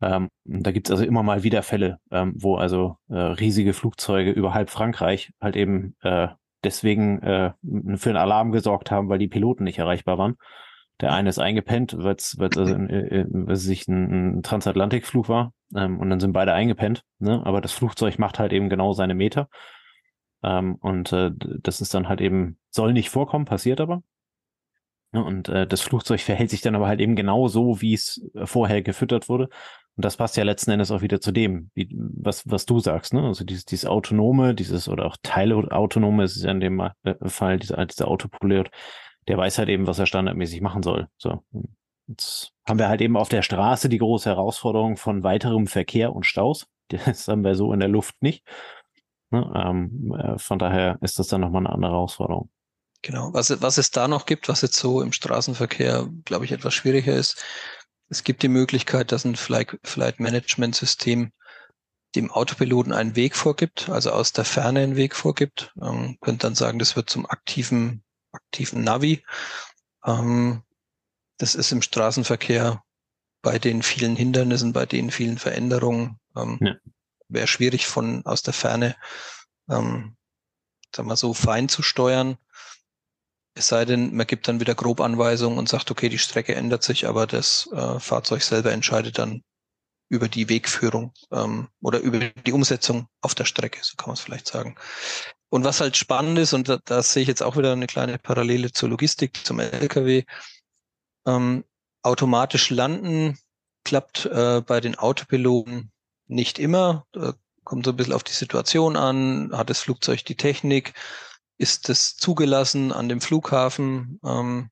Ähm, 0.00 0.30
da 0.44 0.70
gibt 0.70 0.88
es 0.88 0.92
also 0.92 1.04
immer 1.04 1.22
mal 1.22 1.42
wieder 1.42 1.62
Fälle, 1.62 1.98
ähm, 2.10 2.32
wo 2.36 2.56
also 2.56 2.96
äh, 3.08 3.18
riesige 3.18 3.74
Flugzeuge 3.74 4.30
über 4.30 4.54
halb 4.54 4.70
Frankreich 4.70 5.32
halt 5.40 5.56
eben 5.56 5.94
äh, 6.00 6.28
deswegen 6.64 7.22
äh, 7.22 7.52
für 7.96 8.10
einen 8.10 8.16
Alarm 8.16 8.52
gesorgt 8.52 8.90
haben, 8.90 9.08
weil 9.08 9.18
die 9.18 9.28
Piloten 9.28 9.64
nicht 9.64 9.78
erreichbar 9.78 10.16
waren. 10.16 10.36
Der 11.00 11.12
eine 11.12 11.28
ist 11.28 11.38
eingepennt, 11.38 11.96
weil 11.98 12.16
es 12.16 12.36
also 12.38 12.62
äh, 12.64 13.20
äh 13.22 13.54
sich 13.56 13.88
ein, 13.88 14.38
ein 14.38 14.42
Transatlantikflug 14.42 15.28
war. 15.28 15.52
Ähm, 15.74 15.98
und 15.98 16.10
dann 16.10 16.20
sind 16.20 16.32
beide 16.32 16.52
eingepennt. 16.52 17.04
Ne? 17.18 17.42
Aber 17.44 17.60
das 17.60 17.72
Flugzeug 17.72 18.18
macht 18.18 18.38
halt 18.38 18.52
eben 18.52 18.68
genau 18.68 18.92
seine 18.92 19.14
Meter. 19.14 19.48
Ähm, 20.42 20.76
und 20.76 21.12
äh, 21.12 21.30
das 21.62 21.80
ist 21.80 21.94
dann 21.94 22.08
halt 22.08 22.20
eben, 22.20 22.58
soll 22.70 22.92
nicht 22.92 23.10
vorkommen, 23.10 23.44
passiert 23.44 23.80
aber. 23.80 24.02
Ja, 25.12 25.22
und 25.22 25.48
äh, 25.48 25.66
das 25.66 25.80
Flugzeug 25.80 26.20
verhält 26.20 26.50
sich 26.50 26.60
dann 26.60 26.76
aber 26.76 26.86
halt 26.86 27.00
eben 27.00 27.16
genau 27.16 27.48
so, 27.48 27.80
wie 27.80 27.94
es 27.94 28.22
vorher 28.44 28.80
gefüttert 28.80 29.28
wurde. 29.28 29.48
Und 29.96 30.04
das 30.04 30.16
passt 30.16 30.36
ja 30.36 30.44
letzten 30.44 30.70
Endes 30.70 30.92
auch 30.92 31.02
wieder 31.02 31.20
zu 31.20 31.32
dem, 31.32 31.70
wie, 31.74 31.88
was, 31.92 32.48
was 32.48 32.64
du 32.64 32.78
sagst, 32.78 33.12
ne? 33.12 33.22
Also 33.24 33.44
dieses, 33.44 33.64
dieses 33.64 33.86
Autonome, 33.86 34.54
dieses 34.54 34.88
oder 34.88 35.06
auch 35.06 35.16
Teilautonome, 35.22 36.24
ist 36.24 36.42
ja 36.42 36.52
in 36.52 36.60
dem 36.60 36.82
Fall 37.26 37.58
dieser, 37.58 37.84
dieser 37.86 38.08
Autopilot, 38.08 38.70
der 39.28 39.38
weiß 39.38 39.58
halt 39.58 39.68
eben, 39.68 39.86
was 39.86 39.98
er 39.98 40.06
standardmäßig 40.06 40.60
machen 40.60 40.82
soll. 40.82 41.08
So. 41.18 41.42
Jetzt 42.08 42.52
haben 42.68 42.78
wir 42.78 42.88
halt 42.88 43.00
eben 43.00 43.16
auf 43.16 43.28
der 43.28 43.42
Straße 43.42 43.88
die 43.88 43.98
große 43.98 44.28
Herausforderung 44.28 44.96
von 44.96 45.22
weiterem 45.22 45.66
Verkehr 45.66 46.14
und 46.14 46.26
Staus. 46.26 46.66
Das 47.06 47.28
haben 47.28 47.44
wir 47.44 47.54
so 47.54 47.72
in 47.72 47.78
der 47.78 47.88
Luft 47.88 48.20
nicht. 48.20 48.44
Ne? 49.30 49.48
Ähm, 49.54 50.12
äh, 50.12 50.38
von 50.38 50.58
daher 50.58 50.98
ist 51.02 51.20
das 51.20 51.28
dann 51.28 51.40
nochmal 51.40 51.64
eine 51.64 51.72
andere 51.72 51.92
Herausforderung. 51.92 52.50
Genau. 53.02 53.32
Was, 53.32 53.62
was 53.62 53.78
es 53.78 53.92
da 53.92 54.08
noch 54.08 54.26
gibt, 54.26 54.48
was 54.48 54.62
jetzt 54.62 54.76
so 54.76 55.00
im 55.00 55.12
Straßenverkehr, 55.12 56.08
glaube 56.24 56.44
ich, 56.44 56.52
etwas 56.52 56.74
schwieriger 56.74 57.14
ist, 57.14 57.42
es 58.08 58.24
gibt 58.24 58.42
die 58.42 58.48
Möglichkeit, 58.48 59.12
dass 59.12 59.24
ein 59.24 59.36
Flight, 59.36 59.78
Flight 59.84 60.18
Management 60.18 60.74
System 60.74 61.32
dem 62.16 62.30
Autopiloten 62.32 62.92
einen 62.92 63.14
Weg 63.14 63.36
vorgibt, 63.36 63.88
also 63.88 64.10
aus 64.10 64.32
der 64.32 64.44
Ferne 64.44 64.80
einen 64.80 64.96
Weg 64.96 65.14
vorgibt. 65.14 65.72
Ähm, 65.80 66.18
könnte 66.20 66.48
dann 66.48 66.56
sagen, 66.56 66.80
das 66.80 66.96
wird 66.96 67.08
zum 67.08 67.24
aktiven 67.24 68.02
aktiven 68.32 68.82
Navi. 68.82 69.24
Ähm, 70.04 70.62
das 71.38 71.54
ist 71.54 71.72
im 71.72 71.82
Straßenverkehr 71.82 72.82
bei 73.42 73.58
den 73.58 73.82
vielen 73.82 74.16
Hindernissen, 74.16 74.72
bei 74.72 74.86
den 74.86 75.10
vielen 75.10 75.38
Veränderungen, 75.38 76.18
ähm, 76.36 76.58
ja. 76.60 76.74
wäre 77.28 77.46
schwierig 77.46 77.86
von 77.86 78.24
aus 78.26 78.42
der 78.42 78.52
Ferne, 78.52 78.96
ähm, 79.68 80.16
sagen 80.94 81.08
wir 81.08 81.16
so, 81.16 81.32
fein 81.32 81.68
zu 81.68 81.82
steuern. 81.82 82.36
Es 83.54 83.68
sei 83.68 83.84
denn, 83.84 84.14
man 84.14 84.26
gibt 84.26 84.46
dann 84.46 84.60
wieder 84.60 84.74
Grobanweisungen 84.74 85.58
und 85.58 85.68
sagt, 85.68 85.90
okay, 85.90 86.08
die 86.08 86.18
Strecke 86.18 86.54
ändert 86.54 86.82
sich, 86.82 87.08
aber 87.08 87.26
das 87.26 87.68
äh, 87.72 87.98
Fahrzeug 87.98 88.42
selber 88.42 88.72
entscheidet 88.72 89.18
dann 89.18 89.42
über 90.08 90.28
die 90.28 90.48
Wegführung 90.48 91.14
ähm, 91.32 91.68
oder 91.80 92.00
über 92.00 92.18
die 92.18 92.52
Umsetzung 92.52 93.08
auf 93.20 93.34
der 93.34 93.44
Strecke, 93.44 93.80
so 93.82 93.96
kann 93.96 94.08
man 94.08 94.14
es 94.14 94.20
vielleicht 94.20 94.48
sagen. 94.48 94.76
Und 95.50 95.64
was 95.64 95.80
halt 95.80 95.96
spannend 95.96 96.38
ist, 96.38 96.52
und 96.52 96.68
da, 96.68 96.78
da 96.84 97.02
sehe 97.02 97.22
ich 97.22 97.28
jetzt 97.28 97.42
auch 97.42 97.56
wieder 97.56 97.72
eine 97.72 97.88
kleine 97.88 98.18
Parallele 98.18 98.72
zur 98.72 98.88
Logistik, 98.88 99.44
zum 99.44 99.58
Lkw, 99.58 100.24
ähm, 101.26 101.64
automatisch 102.02 102.70
landen 102.70 103.38
klappt 103.84 104.26
äh, 104.26 104.62
bei 104.64 104.80
den 104.80 104.96
Autopiloten 104.96 105.90
nicht 106.26 106.58
immer. 106.58 107.04
Da 107.12 107.34
kommt 107.64 107.84
so 107.84 107.92
ein 107.92 107.96
bisschen 107.96 108.12
auf 108.12 108.24
die 108.24 108.32
Situation 108.32 108.96
an. 108.96 109.50
Hat 109.52 109.70
das 109.70 109.80
Flugzeug 109.80 110.24
die 110.24 110.36
Technik? 110.36 110.94
Ist 111.58 111.88
es 111.88 112.16
zugelassen 112.16 112.92
an 112.92 113.08
dem 113.08 113.20
Flughafen? 113.20 114.20
Ähm, 114.24 114.70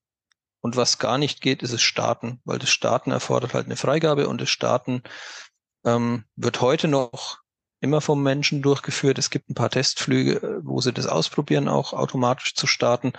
und 0.60 0.76
was 0.76 0.98
gar 0.98 1.18
nicht 1.18 1.40
geht, 1.40 1.62
ist 1.62 1.72
es 1.72 1.82
Starten, 1.82 2.40
weil 2.44 2.58
das 2.58 2.70
Starten 2.70 3.10
erfordert 3.10 3.54
halt 3.54 3.66
eine 3.66 3.76
Freigabe 3.76 4.28
und 4.28 4.40
das 4.40 4.50
Starten 4.50 5.02
ähm, 5.84 6.24
wird 6.36 6.60
heute 6.60 6.88
noch 6.88 7.38
immer 7.80 8.00
vom 8.00 8.22
Menschen 8.22 8.62
durchgeführt. 8.62 9.18
Es 9.18 9.30
gibt 9.30 9.50
ein 9.50 9.54
paar 9.54 9.70
Testflüge, 9.70 10.36
äh, 10.36 10.60
wo 10.62 10.80
sie 10.80 10.92
das 10.92 11.06
ausprobieren, 11.06 11.68
auch 11.68 11.92
automatisch 11.92 12.54
zu 12.54 12.66
starten. 12.66 13.12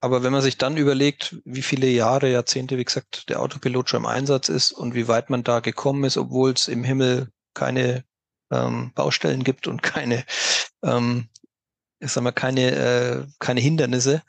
Aber 0.00 0.24
wenn 0.24 0.32
man 0.32 0.42
sich 0.42 0.58
dann 0.58 0.76
überlegt, 0.76 1.36
wie 1.44 1.62
viele 1.62 1.86
Jahre, 1.86 2.30
Jahrzehnte, 2.30 2.76
wie 2.76 2.84
gesagt, 2.84 3.28
der 3.28 3.40
Autopilot 3.40 3.88
schon 3.88 4.00
im 4.00 4.06
Einsatz 4.06 4.48
ist 4.48 4.72
und 4.72 4.94
wie 4.94 5.06
weit 5.06 5.30
man 5.30 5.44
da 5.44 5.60
gekommen 5.60 6.02
ist, 6.04 6.16
obwohl 6.16 6.52
es 6.52 6.66
im 6.66 6.82
Himmel 6.82 7.28
keine 7.54 8.04
ähm, 8.50 8.92
Baustellen 8.94 9.44
gibt 9.44 9.68
und 9.68 9.82
keine, 9.82 10.24
ähm, 10.82 11.28
ich 12.00 12.10
sag 12.10 12.24
mal, 12.24 12.32
keine, 12.32 12.72
äh, 12.72 13.26
keine 13.38 13.60
Hindernisse, 13.60 14.22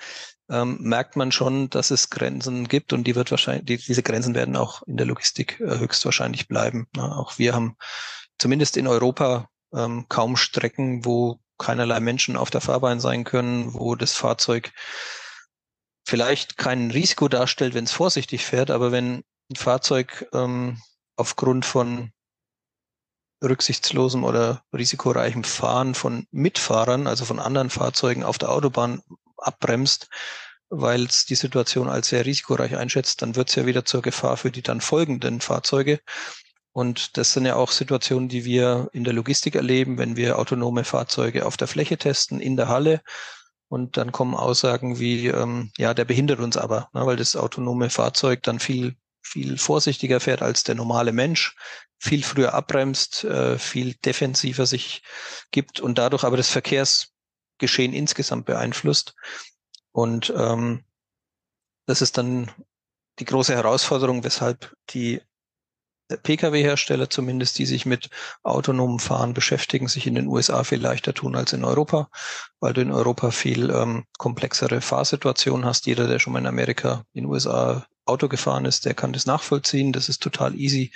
ähm, 0.49 0.77
merkt 0.81 1.15
man 1.15 1.31
schon, 1.31 1.71
dass 1.71 1.89
es 1.89 2.11
Grenzen 2.11 2.67
gibt 2.67 2.93
und 2.93 3.05
die 3.05 3.15
wird 3.15 3.31
wahrscheinlich, 3.31 3.65
die, 3.65 3.77
diese 3.77 4.03
Grenzen 4.03 4.35
werden 4.35 4.55
auch 4.55 4.83
in 4.83 4.97
der 4.97 5.07
Logistik 5.07 5.59
äh, 5.59 5.79
höchstwahrscheinlich 5.79 6.47
bleiben. 6.47 6.87
Ne? 6.95 7.03
Auch 7.03 7.39
wir 7.39 7.55
haben 7.55 7.77
zumindest 8.43 8.75
in 8.75 8.87
Europa 8.87 9.47
ähm, 9.73 10.05
kaum 10.09 10.35
Strecken, 10.35 11.05
wo 11.05 11.39
keinerlei 11.57 12.01
Menschen 12.01 12.35
auf 12.35 12.49
der 12.49 12.59
Fahrbahn 12.59 12.99
sein 12.99 13.23
können, 13.23 13.73
wo 13.73 13.95
das 13.95 14.11
Fahrzeug 14.15 14.73
vielleicht 16.05 16.57
kein 16.57 16.91
Risiko 16.91 17.29
darstellt, 17.29 17.73
wenn 17.73 17.85
es 17.85 17.93
vorsichtig 17.93 18.43
fährt, 18.43 18.69
aber 18.69 18.91
wenn 18.91 19.23
ein 19.49 19.55
Fahrzeug 19.55 20.27
ähm, 20.33 20.77
aufgrund 21.15 21.63
von 21.63 22.11
rücksichtslosem 23.41 24.25
oder 24.25 24.65
risikoreichem 24.73 25.45
Fahren 25.45 25.95
von 25.95 26.27
Mitfahrern, 26.31 27.07
also 27.07 27.23
von 27.23 27.39
anderen 27.39 27.69
Fahrzeugen 27.69 28.25
auf 28.25 28.37
der 28.37 28.51
Autobahn 28.51 29.03
abbremst, 29.37 30.09
weil 30.67 31.05
es 31.05 31.23
die 31.23 31.35
Situation 31.35 31.87
als 31.87 32.09
sehr 32.09 32.25
risikoreich 32.25 32.75
einschätzt, 32.75 33.21
dann 33.21 33.37
wird 33.37 33.47
es 33.47 33.55
ja 33.55 33.65
wieder 33.65 33.85
zur 33.85 34.01
Gefahr 34.01 34.35
für 34.35 34.51
die 34.51 34.63
dann 34.63 34.81
folgenden 34.81 35.39
Fahrzeuge. 35.39 36.01
Und 36.73 37.17
das 37.17 37.33
sind 37.33 37.45
ja 37.45 37.55
auch 37.55 37.71
Situationen, 37.71 38.29
die 38.29 38.45
wir 38.45 38.89
in 38.93 39.03
der 39.03 39.13
Logistik 39.13 39.55
erleben, 39.55 39.99
wenn 39.99 40.17
wir 40.17 40.39
autonome 40.39 40.83
Fahrzeuge 40.83 41.45
auf 41.45 41.55
der 41.55 41.67
Fläche 41.67 41.97
testen, 41.97 42.39
in 42.39 42.57
der 42.57 42.67
Halle. 42.67 43.01
Und 43.69 43.95
dann 43.95 44.11
kommen 44.11 44.33
Aussagen 44.33 44.99
wie, 44.99 45.27
ähm, 45.27 45.71
ja, 45.77 45.93
der 45.93 46.05
behindert 46.05 46.39
uns 46.39 46.57
aber, 46.57 46.89
ne, 46.93 47.05
weil 47.05 47.15
das 47.15 47.35
autonome 47.35 47.91
Fahrzeug 47.91 48.41
dann 48.41 48.59
viel, 48.59 48.95
viel 49.21 49.57
vorsichtiger 49.57 50.19
fährt 50.19 50.41
als 50.41 50.63
der 50.63 50.73
normale 50.73 51.11
Mensch, 51.11 51.55
viel 51.99 52.23
früher 52.23 52.55
abbremst, 52.55 53.23
äh, 53.23 53.57
viel 53.59 53.93
defensiver 53.93 54.65
sich 54.65 55.03
gibt 55.51 55.79
und 55.79 55.99
dadurch 55.99 56.23
aber 56.23 56.37
das 56.37 56.49
Verkehrsgeschehen 56.49 57.93
insgesamt 57.93 58.45
beeinflusst. 58.45 59.15
Und 59.91 60.33
ähm, 60.35 60.85
das 61.85 62.01
ist 62.01 62.17
dann 62.17 62.51
die 63.19 63.25
große 63.25 63.53
Herausforderung, 63.53 64.23
weshalb 64.23 64.75
die 64.89 65.21
Pkw-Hersteller 66.17 67.09
zumindest, 67.09 67.57
die 67.57 67.65
sich 67.65 67.85
mit 67.85 68.09
autonomem 68.43 68.99
Fahren 68.99 69.33
beschäftigen, 69.33 69.87
sich 69.87 70.07
in 70.07 70.15
den 70.15 70.27
USA 70.27 70.63
viel 70.63 70.81
leichter 70.81 71.13
tun 71.13 71.35
als 71.35 71.53
in 71.53 71.63
Europa, 71.63 72.09
weil 72.59 72.73
du 72.73 72.81
in 72.81 72.91
Europa 72.91 73.31
viel 73.31 73.69
ähm, 73.69 74.05
komplexere 74.17 74.81
Fahrsituationen 74.81 75.65
hast. 75.65 75.85
Jeder, 75.85 76.07
der 76.07 76.19
schon 76.19 76.33
mal 76.33 76.39
in 76.39 76.47
Amerika, 76.47 77.05
in 77.13 77.23
den 77.23 77.31
USA 77.31 77.85
Auto 78.05 78.27
gefahren 78.27 78.65
ist, 78.65 78.85
der 78.85 78.93
kann 78.93 79.13
das 79.13 79.25
nachvollziehen. 79.25 79.93
Das 79.93 80.09
ist 80.09 80.21
total 80.21 80.55
easy 80.55 80.91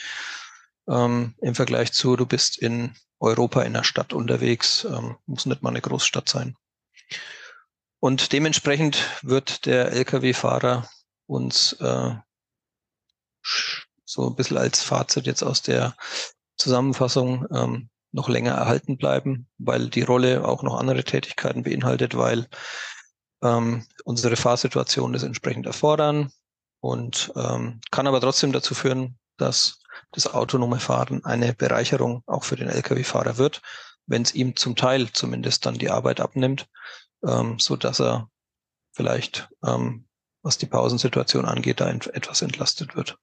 ähm, 0.88 1.36
im 1.42 1.56
Vergleich 1.56 1.94
zu, 1.94 2.16
du 2.16 2.26
bist 2.26 2.58
in 2.58 2.96
Europa 3.20 3.62
in 3.62 3.76
einer 3.76 3.84
Stadt 3.84 4.14
unterwegs, 4.14 4.86
ähm, 4.86 5.18
muss 5.26 5.46
nicht 5.46 5.62
mal 5.62 5.70
eine 5.70 5.82
Großstadt 5.82 6.30
sein. 6.30 6.56
Und 8.00 8.32
dementsprechend 8.32 9.00
wird 9.24 9.66
der 9.66 9.92
Lkw-Fahrer 9.92 10.88
uns 11.26 11.74
äh, 11.74 12.16
so 14.08 14.28
ein 14.30 14.36
bisschen 14.36 14.58
als 14.58 14.82
Fazit 14.82 15.28
jetzt 15.28 15.44
aus 15.44 15.62
der 15.62 15.96
Zusammenfassung 16.58 17.46
ähm, 17.54 17.90
noch 18.12 18.30
länger 18.30 18.54
erhalten 18.54 18.98
bleiben, 18.98 19.48
weil 19.58 19.90
die 19.90 20.02
Rolle 20.02 20.48
auch 20.48 20.64
noch 20.64 20.80
andere 20.80 21.04
Tätigkeiten 21.04 21.64
beinhaltet, 21.64 22.18
weil 22.18 22.48
ähm, 23.44 23.86
unsere 24.06 24.38
Fahrsituation 24.38 25.14
das 25.14 25.24
entsprechend 25.24 25.66
erfordern 25.66 26.32
und 26.80 27.32
ähm, 27.36 27.82
kann 27.92 28.08
aber 28.08 28.22
trotzdem 28.22 28.54
dazu 28.54 28.74
führen, 28.74 29.20
dass 29.36 29.82
das 30.12 30.34
autonome 30.34 30.80
Fahren 30.80 31.24
eine 31.26 31.54
Bereicherung 31.54 32.24
auch 32.26 32.46
für 32.46 32.56
den 32.56 32.70
Lkw-Fahrer 32.70 33.38
wird, 33.38 33.62
wenn 34.06 34.22
es 34.22 34.34
ihm 34.34 34.56
zum 34.56 34.76
Teil 34.76 35.12
zumindest 35.12 35.66
dann 35.66 35.78
die 35.78 35.90
Arbeit 35.90 36.22
abnimmt, 36.22 36.68
ähm, 37.28 37.60
so 37.60 37.76
dass 37.76 38.00
er 38.00 38.30
vielleicht, 38.94 39.50
ähm, 39.66 40.08
was 40.44 40.58
die 40.58 40.66
Pausensituation 40.66 41.46
angeht, 41.46 41.82
da 41.82 41.90
etwas 41.90 42.42
entlastet 42.42 42.96
wird. 42.96 43.18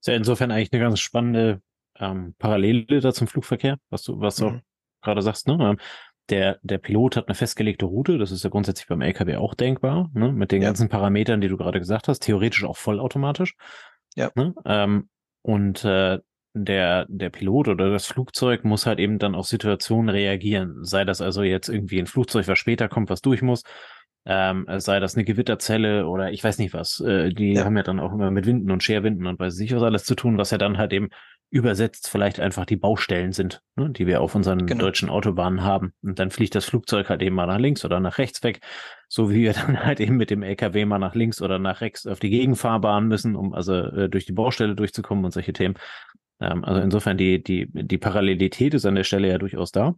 Ist 0.00 0.06
ja 0.06 0.14
insofern 0.14 0.50
eigentlich 0.50 0.72
eine 0.72 0.82
ganz 0.82 1.00
spannende 1.00 1.60
ähm, 1.98 2.34
Parallele 2.38 3.00
da 3.00 3.12
zum 3.12 3.26
Flugverkehr, 3.26 3.78
was 3.90 4.02
du, 4.02 4.20
was 4.20 4.36
du 4.36 4.48
mhm. 4.48 4.56
auch 4.56 4.60
gerade 5.02 5.22
sagst, 5.22 5.46
ne? 5.46 5.58
Ähm, 5.60 5.76
der, 6.30 6.58
der 6.62 6.78
Pilot 6.78 7.16
hat 7.16 7.28
eine 7.28 7.34
festgelegte 7.34 7.86
Route, 7.86 8.16
das 8.16 8.30
ist 8.30 8.44
ja 8.44 8.50
grundsätzlich 8.50 8.86
beim 8.86 9.00
LKW 9.00 9.36
auch 9.36 9.54
denkbar, 9.54 10.10
ne? 10.14 10.32
mit 10.32 10.52
den 10.52 10.62
ja. 10.62 10.68
ganzen 10.68 10.88
Parametern, 10.88 11.40
die 11.40 11.48
du 11.48 11.56
gerade 11.56 11.80
gesagt 11.80 12.08
hast, 12.08 12.20
theoretisch 12.20 12.64
auch 12.64 12.76
vollautomatisch. 12.76 13.56
Ja. 14.14 14.30
Ne? 14.36 14.54
Ähm, 14.64 15.08
und 15.42 15.84
äh, 15.84 16.20
der, 16.52 17.06
der 17.08 17.30
Pilot 17.30 17.68
oder 17.68 17.90
das 17.90 18.06
Flugzeug 18.06 18.64
muss 18.64 18.86
halt 18.86 18.98
eben 18.98 19.18
dann 19.18 19.34
auf 19.34 19.46
Situationen 19.46 20.08
reagieren. 20.08 20.84
Sei 20.84 21.04
das 21.04 21.20
also 21.20 21.42
jetzt 21.42 21.68
irgendwie 21.68 21.98
ein 21.98 22.06
Flugzeug, 22.06 22.48
was 22.48 22.58
später 22.58 22.88
kommt, 22.88 23.10
was 23.10 23.22
durch 23.22 23.42
muss, 23.42 23.62
ähm, 24.32 24.64
sei 24.76 25.00
das 25.00 25.16
eine 25.16 25.24
Gewitterzelle 25.24 26.06
oder 26.06 26.30
ich 26.30 26.44
weiß 26.44 26.58
nicht 26.58 26.72
was. 26.72 27.00
Äh, 27.00 27.30
die 27.30 27.54
ja. 27.54 27.64
haben 27.64 27.76
ja 27.76 27.82
dann 27.82 27.98
auch 27.98 28.12
immer 28.12 28.30
mit 28.30 28.46
Winden 28.46 28.70
und 28.70 28.80
Scherwinden 28.80 29.26
und 29.26 29.40
weiß 29.40 29.58
nicht 29.58 29.74
was 29.74 29.82
alles 29.82 30.04
zu 30.04 30.14
tun, 30.14 30.38
was 30.38 30.52
ja 30.52 30.58
dann 30.58 30.78
halt 30.78 30.92
eben 30.92 31.08
übersetzt 31.50 32.08
vielleicht 32.08 32.38
einfach 32.38 32.64
die 32.64 32.76
Baustellen 32.76 33.32
sind, 33.32 33.60
ne, 33.74 33.90
die 33.90 34.06
wir 34.06 34.20
auf 34.20 34.36
unseren 34.36 34.66
genau. 34.66 34.84
deutschen 34.84 35.10
Autobahnen 35.10 35.64
haben. 35.64 35.92
Und 36.00 36.20
dann 36.20 36.30
fliegt 36.30 36.54
das 36.54 36.64
Flugzeug 36.64 37.08
halt 37.08 37.22
eben 37.22 37.34
mal 37.34 37.46
nach 37.46 37.58
links 37.58 37.84
oder 37.84 37.98
nach 37.98 38.18
rechts 38.18 38.44
weg, 38.44 38.60
so 39.08 39.30
wie 39.32 39.42
wir 39.42 39.52
dann 39.66 39.84
halt 39.84 39.98
eben 39.98 40.16
mit 40.16 40.30
dem 40.30 40.44
LKW 40.44 40.84
mal 40.84 41.00
nach 41.00 41.16
links 41.16 41.42
oder 41.42 41.58
nach 41.58 41.80
rechts 41.80 42.06
auf 42.06 42.20
die 42.20 42.30
Gegenfahrbahn 42.30 43.08
müssen, 43.08 43.34
um 43.34 43.52
also 43.52 43.74
äh, 43.74 44.08
durch 44.08 44.26
die 44.26 44.32
Baustelle 44.32 44.76
durchzukommen 44.76 45.24
und 45.24 45.32
solche 45.32 45.52
Themen. 45.52 45.74
Ähm, 46.40 46.64
also 46.64 46.80
insofern 46.80 47.18
die, 47.18 47.42
die, 47.42 47.68
die 47.68 47.98
Parallelität 47.98 48.74
ist 48.74 48.86
an 48.86 48.94
der 48.94 49.04
Stelle 49.04 49.26
ja 49.26 49.38
durchaus 49.38 49.72
da. 49.72 49.96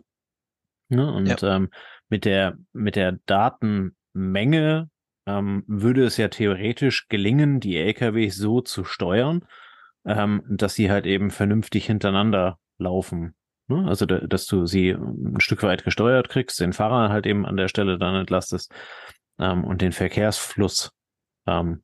Ne? 0.89 1.13
Und 1.13 1.27
ja. 1.27 1.57
ähm, 1.57 1.69
mit 2.09 2.25
der, 2.25 2.57
mit 2.73 2.97
der 2.97 3.19
Daten, 3.27 3.95
Menge 4.13 4.91
ähm, 5.27 5.65
würde 5.67 6.05
es 6.05 6.17
ja 6.17 6.29
theoretisch 6.29 7.09
gelingen, 7.09 7.61
die 7.61 7.77
LKWs 7.77 8.37
so 8.37 8.61
zu 8.61 8.85
steuern, 8.85 9.45
ähm, 10.05 10.43
dass 10.49 10.75
sie 10.75 10.91
halt 10.91 11.07
eben 11.07 11.31
vernünftig 11.31 11.87
hintereinander 11.87 12.59
laufen. 12.79 13.35
Ne? 13.69 13.87
Also, 13.87 14.07
da, 14.07 14.19
dass 14.19 14.47
du 14.47 14.67
sie 14.67 14.91
ein 14.91 15.41
Stück 15.41 15.63
weit 15.63 15.85
gesteuert 15.85 16.29
kriegst, 16.29 16.61
den 16.61 16.73
Fahrer 16.73 17.11
halt 17.11 17.27
eben 17.27 17.47
an 17.47 17.57
der 17.57 17.69
Stelle 17.69 17.99
dann 17.99 18.17
entlastest 18.17 18.73
ähm, 19.39 19.65
und 19.65 19.81
den 19.81 19.93
Verkehrsfluss 19.93 20.91
ähm, 21.47 21.83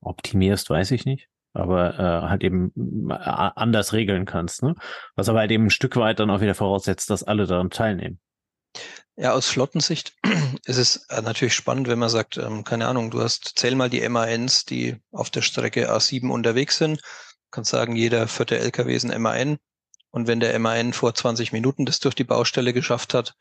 optimierst, 0.00 0.70
weiß 0.70 0.92
ich 0.92 1.04
nicht. 1.04 1.28
Aber 1.52 1.98
äh, 1.98 2.28
halt 2.28 2.44
eben 2.44 2.72
äh, 3.10 3.14
anders 3.14 3.92
regeln 3.92 4.24
kannst, 4.24 4.62
ne? 4.62 4.76
Was 5.16 5.28
aber 5.28 5.40
halt 5.40 5.50
eben 5.50 5.64
ein 5.64 5.70
Stück 5.70 5.96
weit 5.96 6.20
dann 6.20 6.30
auch 6.30 6.40
wieder 6.40 6.54
voraussetzt, 6.54 7.10
dass 7.10 7.24
alle 7.24 7.46
daran 7.46 7.70
teilnehmen. 7.70 8.20
Ja, 9.20 9.34
aus 9.34 9.48
Flottensicht 9.48 10.14
ist 10.64 10.78
es 10.78 10.96
äh, 11.10 11.20
natürlich 11.20 11.52
spannend, 11.52 11.88
wenn 11.88 11.98
man 11.98 12.08
sagt, 12.08 12.38
ähm, 12.38 12.64
keine 12.64 12.88
Ahnung, 12.88 13.10
du 13.10 13.20
hast, 13.20 13.58
zähl 13.58 13.74
mal 13.74 13.90
die 13.90 14.08
MANs, 14.08 14.64
die 14.64 14.96
auf 15.12 15.28
der 15.28 15.42
Strecke 15.42 15.92
A7 15.92 16.30
unterwegs 16.30 16.78
sind. 16.78 17.02
Du 17.02 17.50
kannst 17.50 17.70
sagen, 17.70 17.96
jeder 17.96 18.28
vierte 18.28 18.58
LKW 18.58 18.94
ist 18.94 19.04
ein 19.04 19.20
MAN. 19.20 19.58
Und 20.10 20.26
wenn 20.26 20.40
der 20.40 20.58
MAN 20.58 20.94
vor 20.94 21.14
20 21.14 21.52
Minuten 21.52 21.84
das 21.84 22.00
durch 22.00 22.14
die 22.14 22.24
Baustelle 22.24 22.72
geschafft 22.72 23.12
hat, 23.12 23.34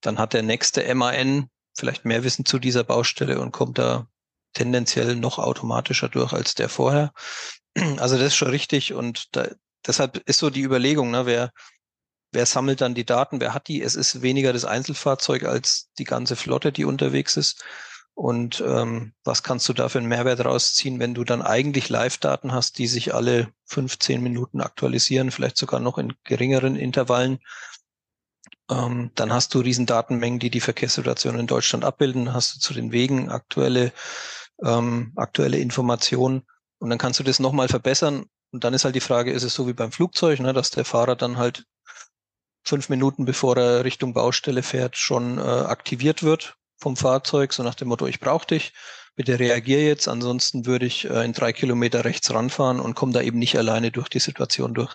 dann 0.00 0.18
hat 0.18 0.32
der 0.32 0.42
nächste 0.42 0.82
MAN 0.94 1.50
vielleicht 1.76 2.06
mehr 2.06 2.24
Wissen 2.24 2.46
zu 2.46 2.58
dieser 2.58 2.82
Baustelle 2.82 3.38
und 3.38 3.52
kommt 3.52 3.76
da 3.76 4.08
tendenziell 4.54 5.16
noch 5.16 5.38
automatischer 5.38 6.08
durch 6.08 6.32
als 6.32 6.54
der 6.54 6.70
vorher. 6.70 7.12
Also 7.98 8.16
das 8.16 8.28
ist 8.28 8.36
schon 8.36 8.48
richtig 8.48 8.94
und 8.94 9.36
da, 9.36 9.48
deshalb 9.86 10.16
ist 10.26 10.38
so 10.38 10.48
die 10.48 10.62
Überlegung, 10.62 11.10
ne, 11.10 11.26
wer, 11.26 11.52
wer 12.36 12.44
sammelt 12.44 12.82
dann 12.82 12.94
die 12.94 13.06
Daten, 13.06 13.40
wer 13.40 13.54
hat 13.54 13.66
die? 13.66 13.80
Es 13.80 13.96
ist 13.96 14.20
weniger 14.20 14.52
das 14.52 14.66
Einzelfahrzeug 14.66 15.44
als 15.44 15.90
die 15.98 16.04
ganze 16.04 16.36
Flotte, 16.36 16.70
die 16.70 16.84
unterwegs 16.84 17.38
ist. 17.38 17.64
Und 18.12 18.62
ähm, 18.66 19.14
was 19.24 19.42
kannst 19.42 19.66
du 19.70 19.72
da 19.72 19.88
für 19.88 19.98
einen 19.98 20.08
Mehrwert 20.08 20.44
rausziehen, 20.44 21.00
wenn 21.00 21.14
du 21.14 21.24
dann 21.24 21.40
eigentlich 21.40 21.88
Live-Daten 21.88 22.52
hast, 22.52 22.76
die 22.76 22.88
sich 22.88 23.14
alle 23.14 23.48
15 23.64 24.22
Minuten 24.22 24.60
aktualisieren, 24.60 25.30
vielleicht 25.30 25.56
sogar 25.56 25.80
noch 25.80 25.96
in 25.96 26.12
geringeren 26.24 26.76
Intervallen? 26.76 27.38
Ähm, 28.70 29.12
dann 29.14 29.32
hast 29.32 29.54
du 29.54 29.60
riesen 29.60 29.86
Datenmengen, 29.86 30.38
die 30.38 30.50
die 30.50 30.60
Verkehrssituation 30.60 31.38
in 31.38 31.46
Deutschland 31.46 31.86
abbilden. 31.86 32.34
Hast 32.34 32.54
du 32.54 32.60
zu 32.60 32.74
den 32.74 32.92
Wegen 32.92 33.30
aktuelle, 33.30 33.92
ähm, 34.62 35.12
aktuelle 35.16 35.58
Informationen. 35.58 36.42
Und 36.78 36.90
dann 36.90 36.98
kannst 36.98 37.18
du 37.18 37.24
das 37.24 37.40
nochmal 37.40 37.68
verbessern. 37.68 38.26
Und 38.52 38.64
dann 38.64 38.74
ist 38.74 38.84
halt 38.84 38.94
die 38.94 39.00
Frage, 39.00 39.32
ist 39.32 39.42
es 39.42 39.54
so 39.54 39.66
wie 39.66 39.72
beim 39.72 39.90
Flugzeug, 39.90 40.40
ne, 40.40 40.52
dass 40.52 40.70
der 40.70 40.84
Fahrer 40.84 41.16
dann 41.16 41.38
halt 41.38 41.64
fünf 42.66 42.88
Minuten 42.88 43.24
bevor 43.24 43.56
er 43.56 43.84
Richtung 43.84 44.12
Baustelle 44.12 44.62
fährt, 44.62 44.96
schon 44.96 45.38
äh, 45.38 45.40
aktiviert 45.40 46.22
wird 46.22 46.56
vom 46.78 46.96
Fahrzeug, 46.96 47.52
so 47.52 47.62
nach 47.62 47.74
dem 47.74 47.88
Motto, 47.88 48.06
ich 48.06 48.20
brauche 48.20 48.46
dich, 48.46 48.74
bitte 49.14 49.38
reagier 49.38 49.82
jetzt, 49.84 50.08
ansonsten 50.08 50.66
würde 50.66 50.86
ich 50.86 51.08
äh, 51.08 51.24
in 51.24 51.32
drei 51.32 51.52
Kilometer 51.52 52.04
rechts 52.04 52.32
ranfahren 52.32 52.80
und 52.80 52.94
komme 52.94 53.12
da 53.12 53.22
eben 53.22 53.38
nicht 53.38 53.56
alleine 53.56 53.90
durch 53.90 54.08
die 54.08 54.18
Situation 54.18 54.74
durch. 54.74 54.94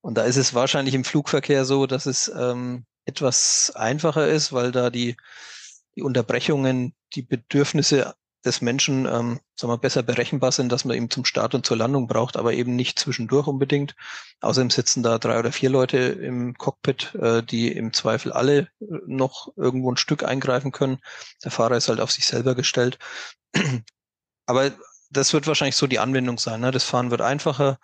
Und 0.00 0.16
da 0.18 0.24
ist 0.24 0.36
es 0.36 0.52
wahrscheinlich 0.52 0.94
im 0.94 1.04
Flugverkehr 1.04 1.64
so, 1.64 1.86
dass 1.86 2.06
es 2.06 2.30
ähm, 2.36 2.86
etwas 3.04 3.72
einfacher 3.76 4.26
ist, 4.26 4.52
weil 4.52 4.72
da 4.72 4.90
die, 4.90 5.16
die 5.94 6.02
Unterbrechungen, 6.02 6.94
die 7.14 7.22
Bedürfnisse 7.22 8.14
des 8.44 8.60
Menschen 8.60 9.06
ähm, 9.06 9.40
sagen 9.54 9.72
wir, 9.72 9.78
besser 9.78 10.02
berechenbar 10.02 10.52
sind, 10.52 10.70
dass 10.70 10.84
man 10.84 10.96
eben 10.96 11.10
zum 11.10 11.24
Start 11.24 11.54
und 11.54 11.64
zur 11.64 11.76
Landung 11.76 12.06
braucht, 12.08 12.36
aber 12.36 12.52
eben 12.52 12.74
nicht 12.74 12.98
zwischendurch 12.98 13.46
unbedingt. 13.46 13.94
Außerdem 14.40 14.70
sitzen 14.70 15.02
da 15.02 15.18
drei 15.18 15.38
oder 15.38 15.52
vier 15.52 15.70
Leute 15.70 15.98
im 15.98 16.54
Cockpit, 16.54 17.14
äh, 17.14 17.42
die 17.42 17.70
im 17.70 17.92
Zweifel 17.92 18.32
alle 18.32 18.58
äh, 18.58 18.86
noch 19.06 19.52
irgendwo 19.56 19.92
ein 19.92 19.96
Stück 19.96 20.24
eingreifen 20.24 20.72
können. 20.72 20.98
Der 21.44 21.50
Fahrer 21.50 21.76
ist 21.76 21.88
halt 21.88 22.00
auf 22.00 22.10
sich 22.10 22.26
selber 22.26 22.54
gestellt. 22.54 22.98
aber 24.46 24.72
das 25.10 25.32
wird 25.32 25.46
wahrscheinlich 25.46 25.76
so 25.76 25.86
die 25.86 25.98
Anwendung 25.98 26.38
sein. 26.38 26.60
Ne? 26.60 26.70
Das 26.70 26.84
Fahren 26.84 27.10
wird 27.10 27.20
einfacher. 27.20 27.78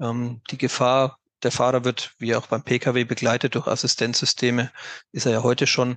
Ähm, 0.00 0.42
die 0.50 0.58
Gefahr, 0.58 1.18
der 1.42 1.52
Fahrer 1.52 1.84
wird, 1.84 2.14
wie 2.18 2.34
auch 2.36 2.46
beim 2.46 2.62
Pkw, 2.62 3.04
begleitet 3.04 3.54
durch 3.54 3.66
Assistenzsysteme, 3.66 4.70
ist 5.12 5.26
er 5.26 5.32
ja 5.32 5.42
heute 5.42 5.66
schon 5.66 5.96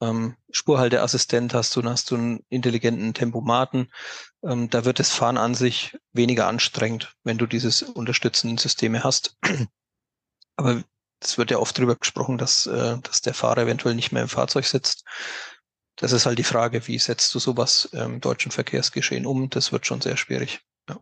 ähm, 0.00 0.36
Spurhalteassistent 0.50 1.54
hast 1.54 1.74
du, 1.76 1.82
dann 1.82 1.92
hast 1.92 2.10
du 2.10 2.16
einen 2.16 2.44
intelligenten 2.48 3.14
Tempomaten. 3.14 3.92
Ähm, 4.42 4.70
da 4.70 4.84
wird 4.84 4.98
das 4.98 5.10
Fahren 5.10 5.36
an 5.36 5.54
sich 5.54 5.96
weniger 6.12 6.46
anstrengend, 6.46 7.14
wenn 7.22 7.38
du 7.38 7.46
dieses 7.46 7.82
unterstützenden 7.82 8.58
Systeme 8.58 9.04
hast. 9.04 9.36
Aber 10.56 10.82
es 11.20 11.38
wird 11.38 11.50
ja 11.50 11.58
oft 11.58 11.76
drüber 11.76 11.96
gesprochen, 11.96 12.38
dass, 12.38 12.66
äh, 12.66 12.98
dass 13.02 13.20
der 13.20 13.34
Fahrer 13.34 13.62
eventuell 13.62 13.94
nicht 13.94 14.12
mehr 14.12 14.22
im 14.22 14.28
Fahrzeug 14.28 14.64
sitzt. 14.64 15.04
Das 15.96 16.12
ist 16.12 16.24
halt 16.24 16.38
die 16.38 16.44
Frage, 16.44 16.86
wie 16.86 16.98
setzt 16.98 17.34
du 17.34 17.38
sowas 17.38 17.84
im 17.92 18.20
deutschen 18.20 18.50
Verkehrsgeschehen 18.50 19.26
um? 19.26 19.50
Das 19.50 19.70
wird 19.70 19.86
schon 19.86 20.00
sehr 20.00 20.16
schwierig. 20.16 20.60
Ja. 20.88 20.98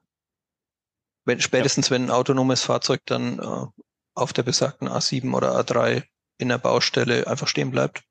Wenn, 1.24 1.40
spätestens, 1.40 1.88
ja. 1.88 1.94
wenn 1.94 2.06
ein 2.06 2.10
autonomes 2.10 2.62
Fahrzeug 2.62 3.02
dann 3.06 3.38
äh, 3.38 3.66
auf 4.14 4.32
der 4.32 4.42
besagten 4.42 4.88
A7 4.88 5.32
oder 5.34 5.56
A3 5.56 6.02
in 6.38 6.48
der 6.48 6.58
Baustelle 6.58 7.28
einfach 7.28 7.46
stehen 7.46 7.70
bleibt, 7.70 8.02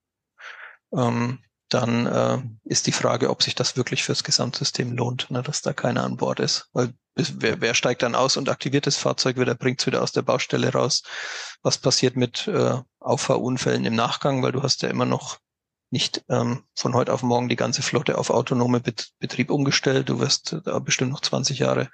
ähm, 0.95 1.39
dann 1.69 2.05
äh, 2.05 2.39
ist 2.63 2.87
die 2.87 2.93
Frage, 2.93 3.29
ob 3.29 3.43
sich 3.43 3.55
das 3.55 3.75
wirklich 3.75 4.03
fürs 4.03 4.23
Gesamtsystem 4.23 4.93
lohnt, 4.93 5.29
ne, 5.29 5.43
dass 5.43 5.61
da 5.61 5.73
keiner 5.73 6.03
an 6.03 6.17
Bord 6.17 6.39
ist. 6.39 6.69
Weil 6.71 6.93
wer, 7.15 7.59
wer 7.59 7.73
steigt 7.73 8.03
dann 8.03 8.15
aus 8.15 8.37
und 8.37 8.49
aktiviert 8.49 8.87
das 8.87 8.95
Fahrzeug 8.95 9.37
wieder, 9.37 9.55
bringt 9.55 9.81
es 9.81 9.87
wieder 9.87 10.01
aus 10.01 10.13
der 10.13 10.21
Baustelle 10.21 10.71
raus. 10.71 11.03
Was 11.61 11.77
passiert 11.77 12.15
mit 12.15 12.47
äh, 12.47 12.79
Auffahrunfällen 12.99 13.85
im 13.85 13.95
Nachgang, 13.95 14.43
weil 14.43 14.53
du 14.53 14.63
hast 14.63 14.81
ja 14.81 14.89
immer 14.89 15.05
noch 15.05 15.39
nicht 15.89 16.23
ähm, 16.29 16.63
von 16.75 16.93
heute 16.93 17.13
auf 17.13 17.23
morgen 17.23 17.49
die 17.49 17.55
ganze 17.55 17.81
Flotte 17.81 18.17
auf 18.17 18.29
autonome 18.29 18.79
Bet 18.79 19.11
Betrieb 19.19 19.49
umgestellt. 19.49 20.09
Du 20.09 20.19
wirst 20.19 20.57
da 20.65 20.79
bestimmt 20.79 21.11
noch 21.11 21.21
20 21.21 21.59
Jahre 21.59 21.89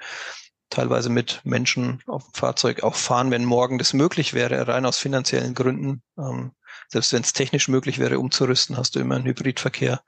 teilweise 0.70 1.10
mit 1.10 1.42
Menschen 1.44 2.02
auf 2.08 2.24
dem 2.24 2.34
Fahrzeug 2.34 2.82
auch 2.82 2.96
fahren, 2.96 3.30
wenn 3.30 3.46
morgen 3.46 3.78
das 3.78 3.94
möglich 3.94 4.34
wäre, 4.34 4.68
rein 4.68 4.86
aus 4.86 4.98
finanziellen 4.98 5.54
Gründen. 5.54 6.02
Ähm, 6.18 6.52
selbst 6.94 7.12
wenn 7.12 7.24
es 7.24 7.34
technisch 7.34 7.68
möglich 7.68 8.00
wäre, 8.00 8.20
umzurüsten, 8.20 8.78
hast 8.78 8.96
du 8.96 9.00
immer 9.00 9.16
einen 9.16 9.26
Hybridverkehr. 9.26 10.04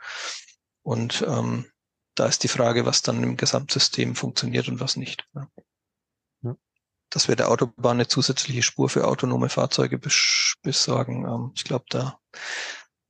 Und 0.84 1.26
ähm, 1.28 1.66
da 2.14 2.28
ist 2.28 2.44
die 2.44 2.48
Frage, 2.48 2.86
was 2.86 3.02
dann 3.02 3.24
im 3.24 3.38
Gesamtsystem 3.38 4.16
funktioniert 4.16 4.70
und 4.70 4.80
was 4.80 4.96
nicht. 4.96 5.28
Ja. 5.34 5.48
Ja. 6.44 6.56
Dass 7.10 7.28
wir 7.28 7.36
der 7.36 7.50
Autobahn 7.50 7.98
eine 7.98 8.08
zusätzliche 8.08 8.62
Spur 8.62 8.88
für 8.90 9.08
autonome 9.08 9.50
Fahrzeuge 9.50 10.00
besorgen, 10.62 11.26
ähm, 11.26 11.52
ich 11.56 11.64
glaube, 11.64 11.86
da, 11.90 12.20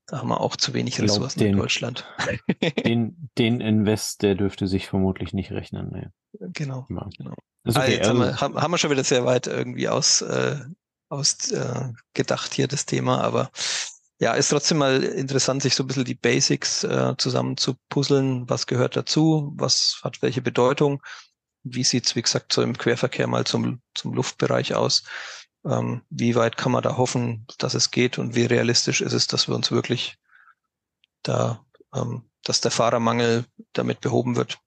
da 0.08 0.20
haben 0.20 0.30
wir 0.30 0.40
auch 0.40 0.56
zu 0.56 0.74
wenig 0.74 1.02
Ressourcen 1.02 1.40
den, 1.40 1.54
in 1.54 1.58
Deutschland. 1.58 2.06
Den, 2.86 3.30
den 3.38 3.60
Invest, 3.60 4.22
der 4.22 4.36
dürfte 4.36 4.68
sich 4.68 4.88
vermutlich 4.88 5.34
nicht 5.34 5.52
rechnen. 5.52 5.90
Nee. 5.92 6.08
Genau. 6.54 6.88
Ja. 6.90 7.10
genau. 7.18 7.36
Okay, 7.68 7.80
ah, 7.80 7.88
jetzt 7.88 8.08
also, 8.08 8.24
haben, 8.40 8.54
wir, 8.54 8.62
haben, 8.62 8.72
wir, 8.72 8.78
schon 8.78 8.92
wieder 8.92 9.04
sehr 9.04 9.26
weit 9.26 9.48
irgendwie 9.48 9.90
aus, 9.90 10.22
äh, 10.22 10.60
ausgedacht 11.16 12.52
äh, 12.52 12.56
hier 12.56 12.68
das 12.68 12.86
Thema, 12.86 13.22
aber 13.22 13.52
ja, 14.20 14.34
ist 14.34 14.50
trotzdem 14.50 14.78
mal 14.78 15.04
interessant, 15.04 15.62
sich 15.62 15.76
so 15.76 15.84
ein 15.84 15.88
bisschen 15.88 16.06
die 16.06 16.16
Basics 16.16 16.84
äh, 16.86 17.16
zusammen 17.18 17.58
zu 17.58 17.76
puzzeln. 17.90 18.50
Was 18.50 18.66
gehört 18.66 18.96
dazu? 18.96 19.52
Was 19.58 20.00
hat 20.04 20.22
welche 20.22 20.42
Bedeutung? 20.42 21.04
Wie 21.64 21.84
sieht's, 21.84 22.16
wie 22.16 22.22
gesagt, 22.22 22.54
so 22.54 22.62
im 22.62 22.78
Querverkehr 22.78 23.28
mal 23.28 23.46
zum, 23.46 23.82
zum 23.94 24.14
Luftbereich 24.14 24.74
aus? 24.74 25.04
Ähm, 25.66 26.04
wie 26.10 26.36
weit 26.36 26.56
kann 26.56 26.72
man 26.72 26.84
da 26.84 26.96
hoffen, 26.96 27.46
dass 27.58 27.74
es 27.74 27.92
geht 27.92 28.18
und 28.18 28.36
wie 28.36 28.46
realistisch 28.46 29.02
ist 29.02 29.14
es, 29.14 29.28
dass 29.28 29.48
wir 29.50 29.56
uns 29.56 29.72
wirklich 29.72 30.18
da, 31.24 31.66
ähm, 31.94 32.30
dass 32.44 32.62
der 32.62 32.72
Fahrermangel 32.72 33.46
damit 33.74 34.00
behoben 34.00 34.38
wird? 34.38 34.60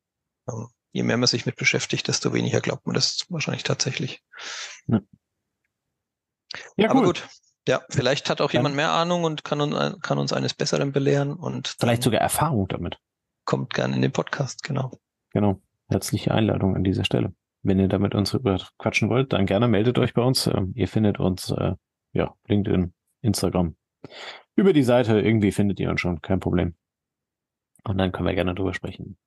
Ähm, 0.49 0.69
je 0.93 1.05
mehr 1.05 1.17
man 1.17 1.29
sich 1.29 1.47
mit 1.47 1.57
beschäftigt, 1.57 2.09
desto 2.09 2.35
weniger 2.35 2.61
glaubt 2.61 2.87
man 2.87 2.95
das 2.95 3.25
wahrscheinlich 3.29 3.63
tatsächlich. 3.63 4.23
Ja. 4.89 5.01
Ja, 6.77 6.91
Aber 6.91 7.03
gut. 7.03 7.29
Ja, 7.67 7.83
vielleicht 7.91 8.31
hat 8.31 8.41
auch 8.41 8.51
jemand 8.53 8.77
mehr 8.77 8.93
Ahnung 8.93 9.25
und 9.25 9.45
kann, 9.45 9.61
uns, 9.61 10.01
kann 10.01 10.17
uns 10.17 10.33
eines 10.33 10.55
Besseren 10.55 10.91
belehren 10.91 11.35
und 11.35 11.77
vielleicht 11.79 12.03
sogar 12.03 12.21
Erfahrung 12.21 12.67
damit. 12.69 12.99
Kommt 13.45 13.75
gerne 13.75 13.95
in 13.95 14.01
den 14.01 14.13
Podcast, 14.13 14.63
genau. 14.63 14.93
Genau. 15.33 15.61
Herzliche 15.89 16.33
Einladung 16.33 16.77
an 16.77 16.85
dieser 16.85 17.05
Stelle. 17.05 17.35
Wenn 17.63 17.79
ihr 17.79 17.89
damit 17.89 18.15
uns 18.15 18.35
quatschen 18.79 19.11
wollt, 19.11 19.35
dann 19.35 19.45
gerne 19.45 19.69
meldet 19.69 19.99
euch 19.99 20.15
bei 20.15 20.23
uns. 20.23 20.47
Ähm, 20.47 20.73
ihr 20.75 20.89
findet 20.89 21.21
uns, 21.21 21.51
äh, 21.51 21.75
ja, 22.13 22.35
LinkedIn, 22.47 22.95
Instagram. 23.21 23.77
Über 24.55 24.73
die 24.73 24.83
Seite 24.83 25.21
irgendwie 25.21 25.53
findet 25.53 25.79
ihr 25.79 25.91
uns 25.91 26.01
schon, 26.01 26.23
kein 26.23 26.41
Problem. 26.41 26.75
Und 27.85 27.99
dann 27.99 28.13
können 28.13 28.29
wir 28.29 28.35
gerne 28.35 28.55
drüber 28.55 28.73
sprechen. 28.73 29.19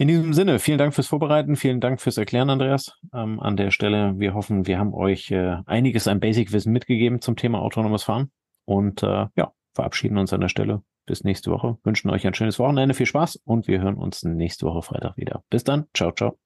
In 0.00 0.08
diesem 0.08 0.32
Sinne, 0.32 0.58
vielen 0.60 0.78
Dank 0.78 0.94
fürs 0.94 1.08
Vorbereiten, 1.08 1.56
vielen 1.56 1.78
Dank 1.78 2.00
fürs 2.00 2.16
Erklären, 2.16 2.48
Andreas. 2.48 2.96
Ähm, 3.12 3.38
an 3.38 3.58
der 3.58 3.70
Stelle, 3.70 4.14
wir 4.18 4.32
hoffen, 4.32 4.66
wir 4.66 4.78
haben 4.78 4.94
euch 4.94 5.30
äh, 5.30 5.58
einiges 5.66 6.08
an 6.08 6.20
Basic-Wissen 6.20 6.72
mitgegeben 6.72 7.20
zum 7.20 7.36
Thema 7.36 7.60
autonomes 7.60 8.04
Fahren 8.04 8.30
und 8.64 9.02
äh, 9.02 9.26
ja, 9.36 9.52
verabschieden 9.74 10.16
uns 10.16 10.32
an 10.32 10.40
der 10.40 10.48
Stelle. 10.48 10.82
Bis 11.04 11.22
nächste 11.22 11.50
Woche. 11.50 11.76
Wünschen 11.82 12.08
euch 12.08 12.26
ein 12.26 12.32
schönes 12.32 12.58
Wochenende, 12.58 12.94
viel 12.94 13.04
Spaß 13.04 13.42
und 13.44 13.68
wir 13.68 13.82
hören 13.82 13.96
uns 13.96 14.22
nächste 14.22 14.64
Woche 14.64 14.80
Freitag 14.80 15.18
wieder. 15.18 15.44
Bis 15.50 15.64
dann, 15.64 15.86
ciao, 15.92 16.12
ciao. 16.12 16.38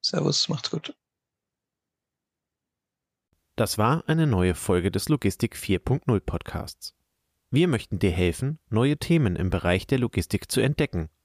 Servus, 0.00 0.48
macht's 0.48 0.70
gut. 0.70 0.96
Das 3.56 3.76
war 3.76 4.04
eine 4.06 4.28
neue 4.28 4.54
Folge 4.54 4.92
des 4.92 5.08
Logistik 5.08 5.56
4.0 5.56 6.20
Podcasts. 6.20 6.94
Wir 7.50 7.66
möchten 7.66 7.98
dir 7.98 8.12
helfen, 8.12 8.60
neue 8.70 8.98
Themen 8.98 9.34
im 9.34 9.50
Bereich 9.50 9.88
der 9.88 9.98
Logistik 9.98 10.48
zu 10.48 10.60
entdecken 10.60 11.10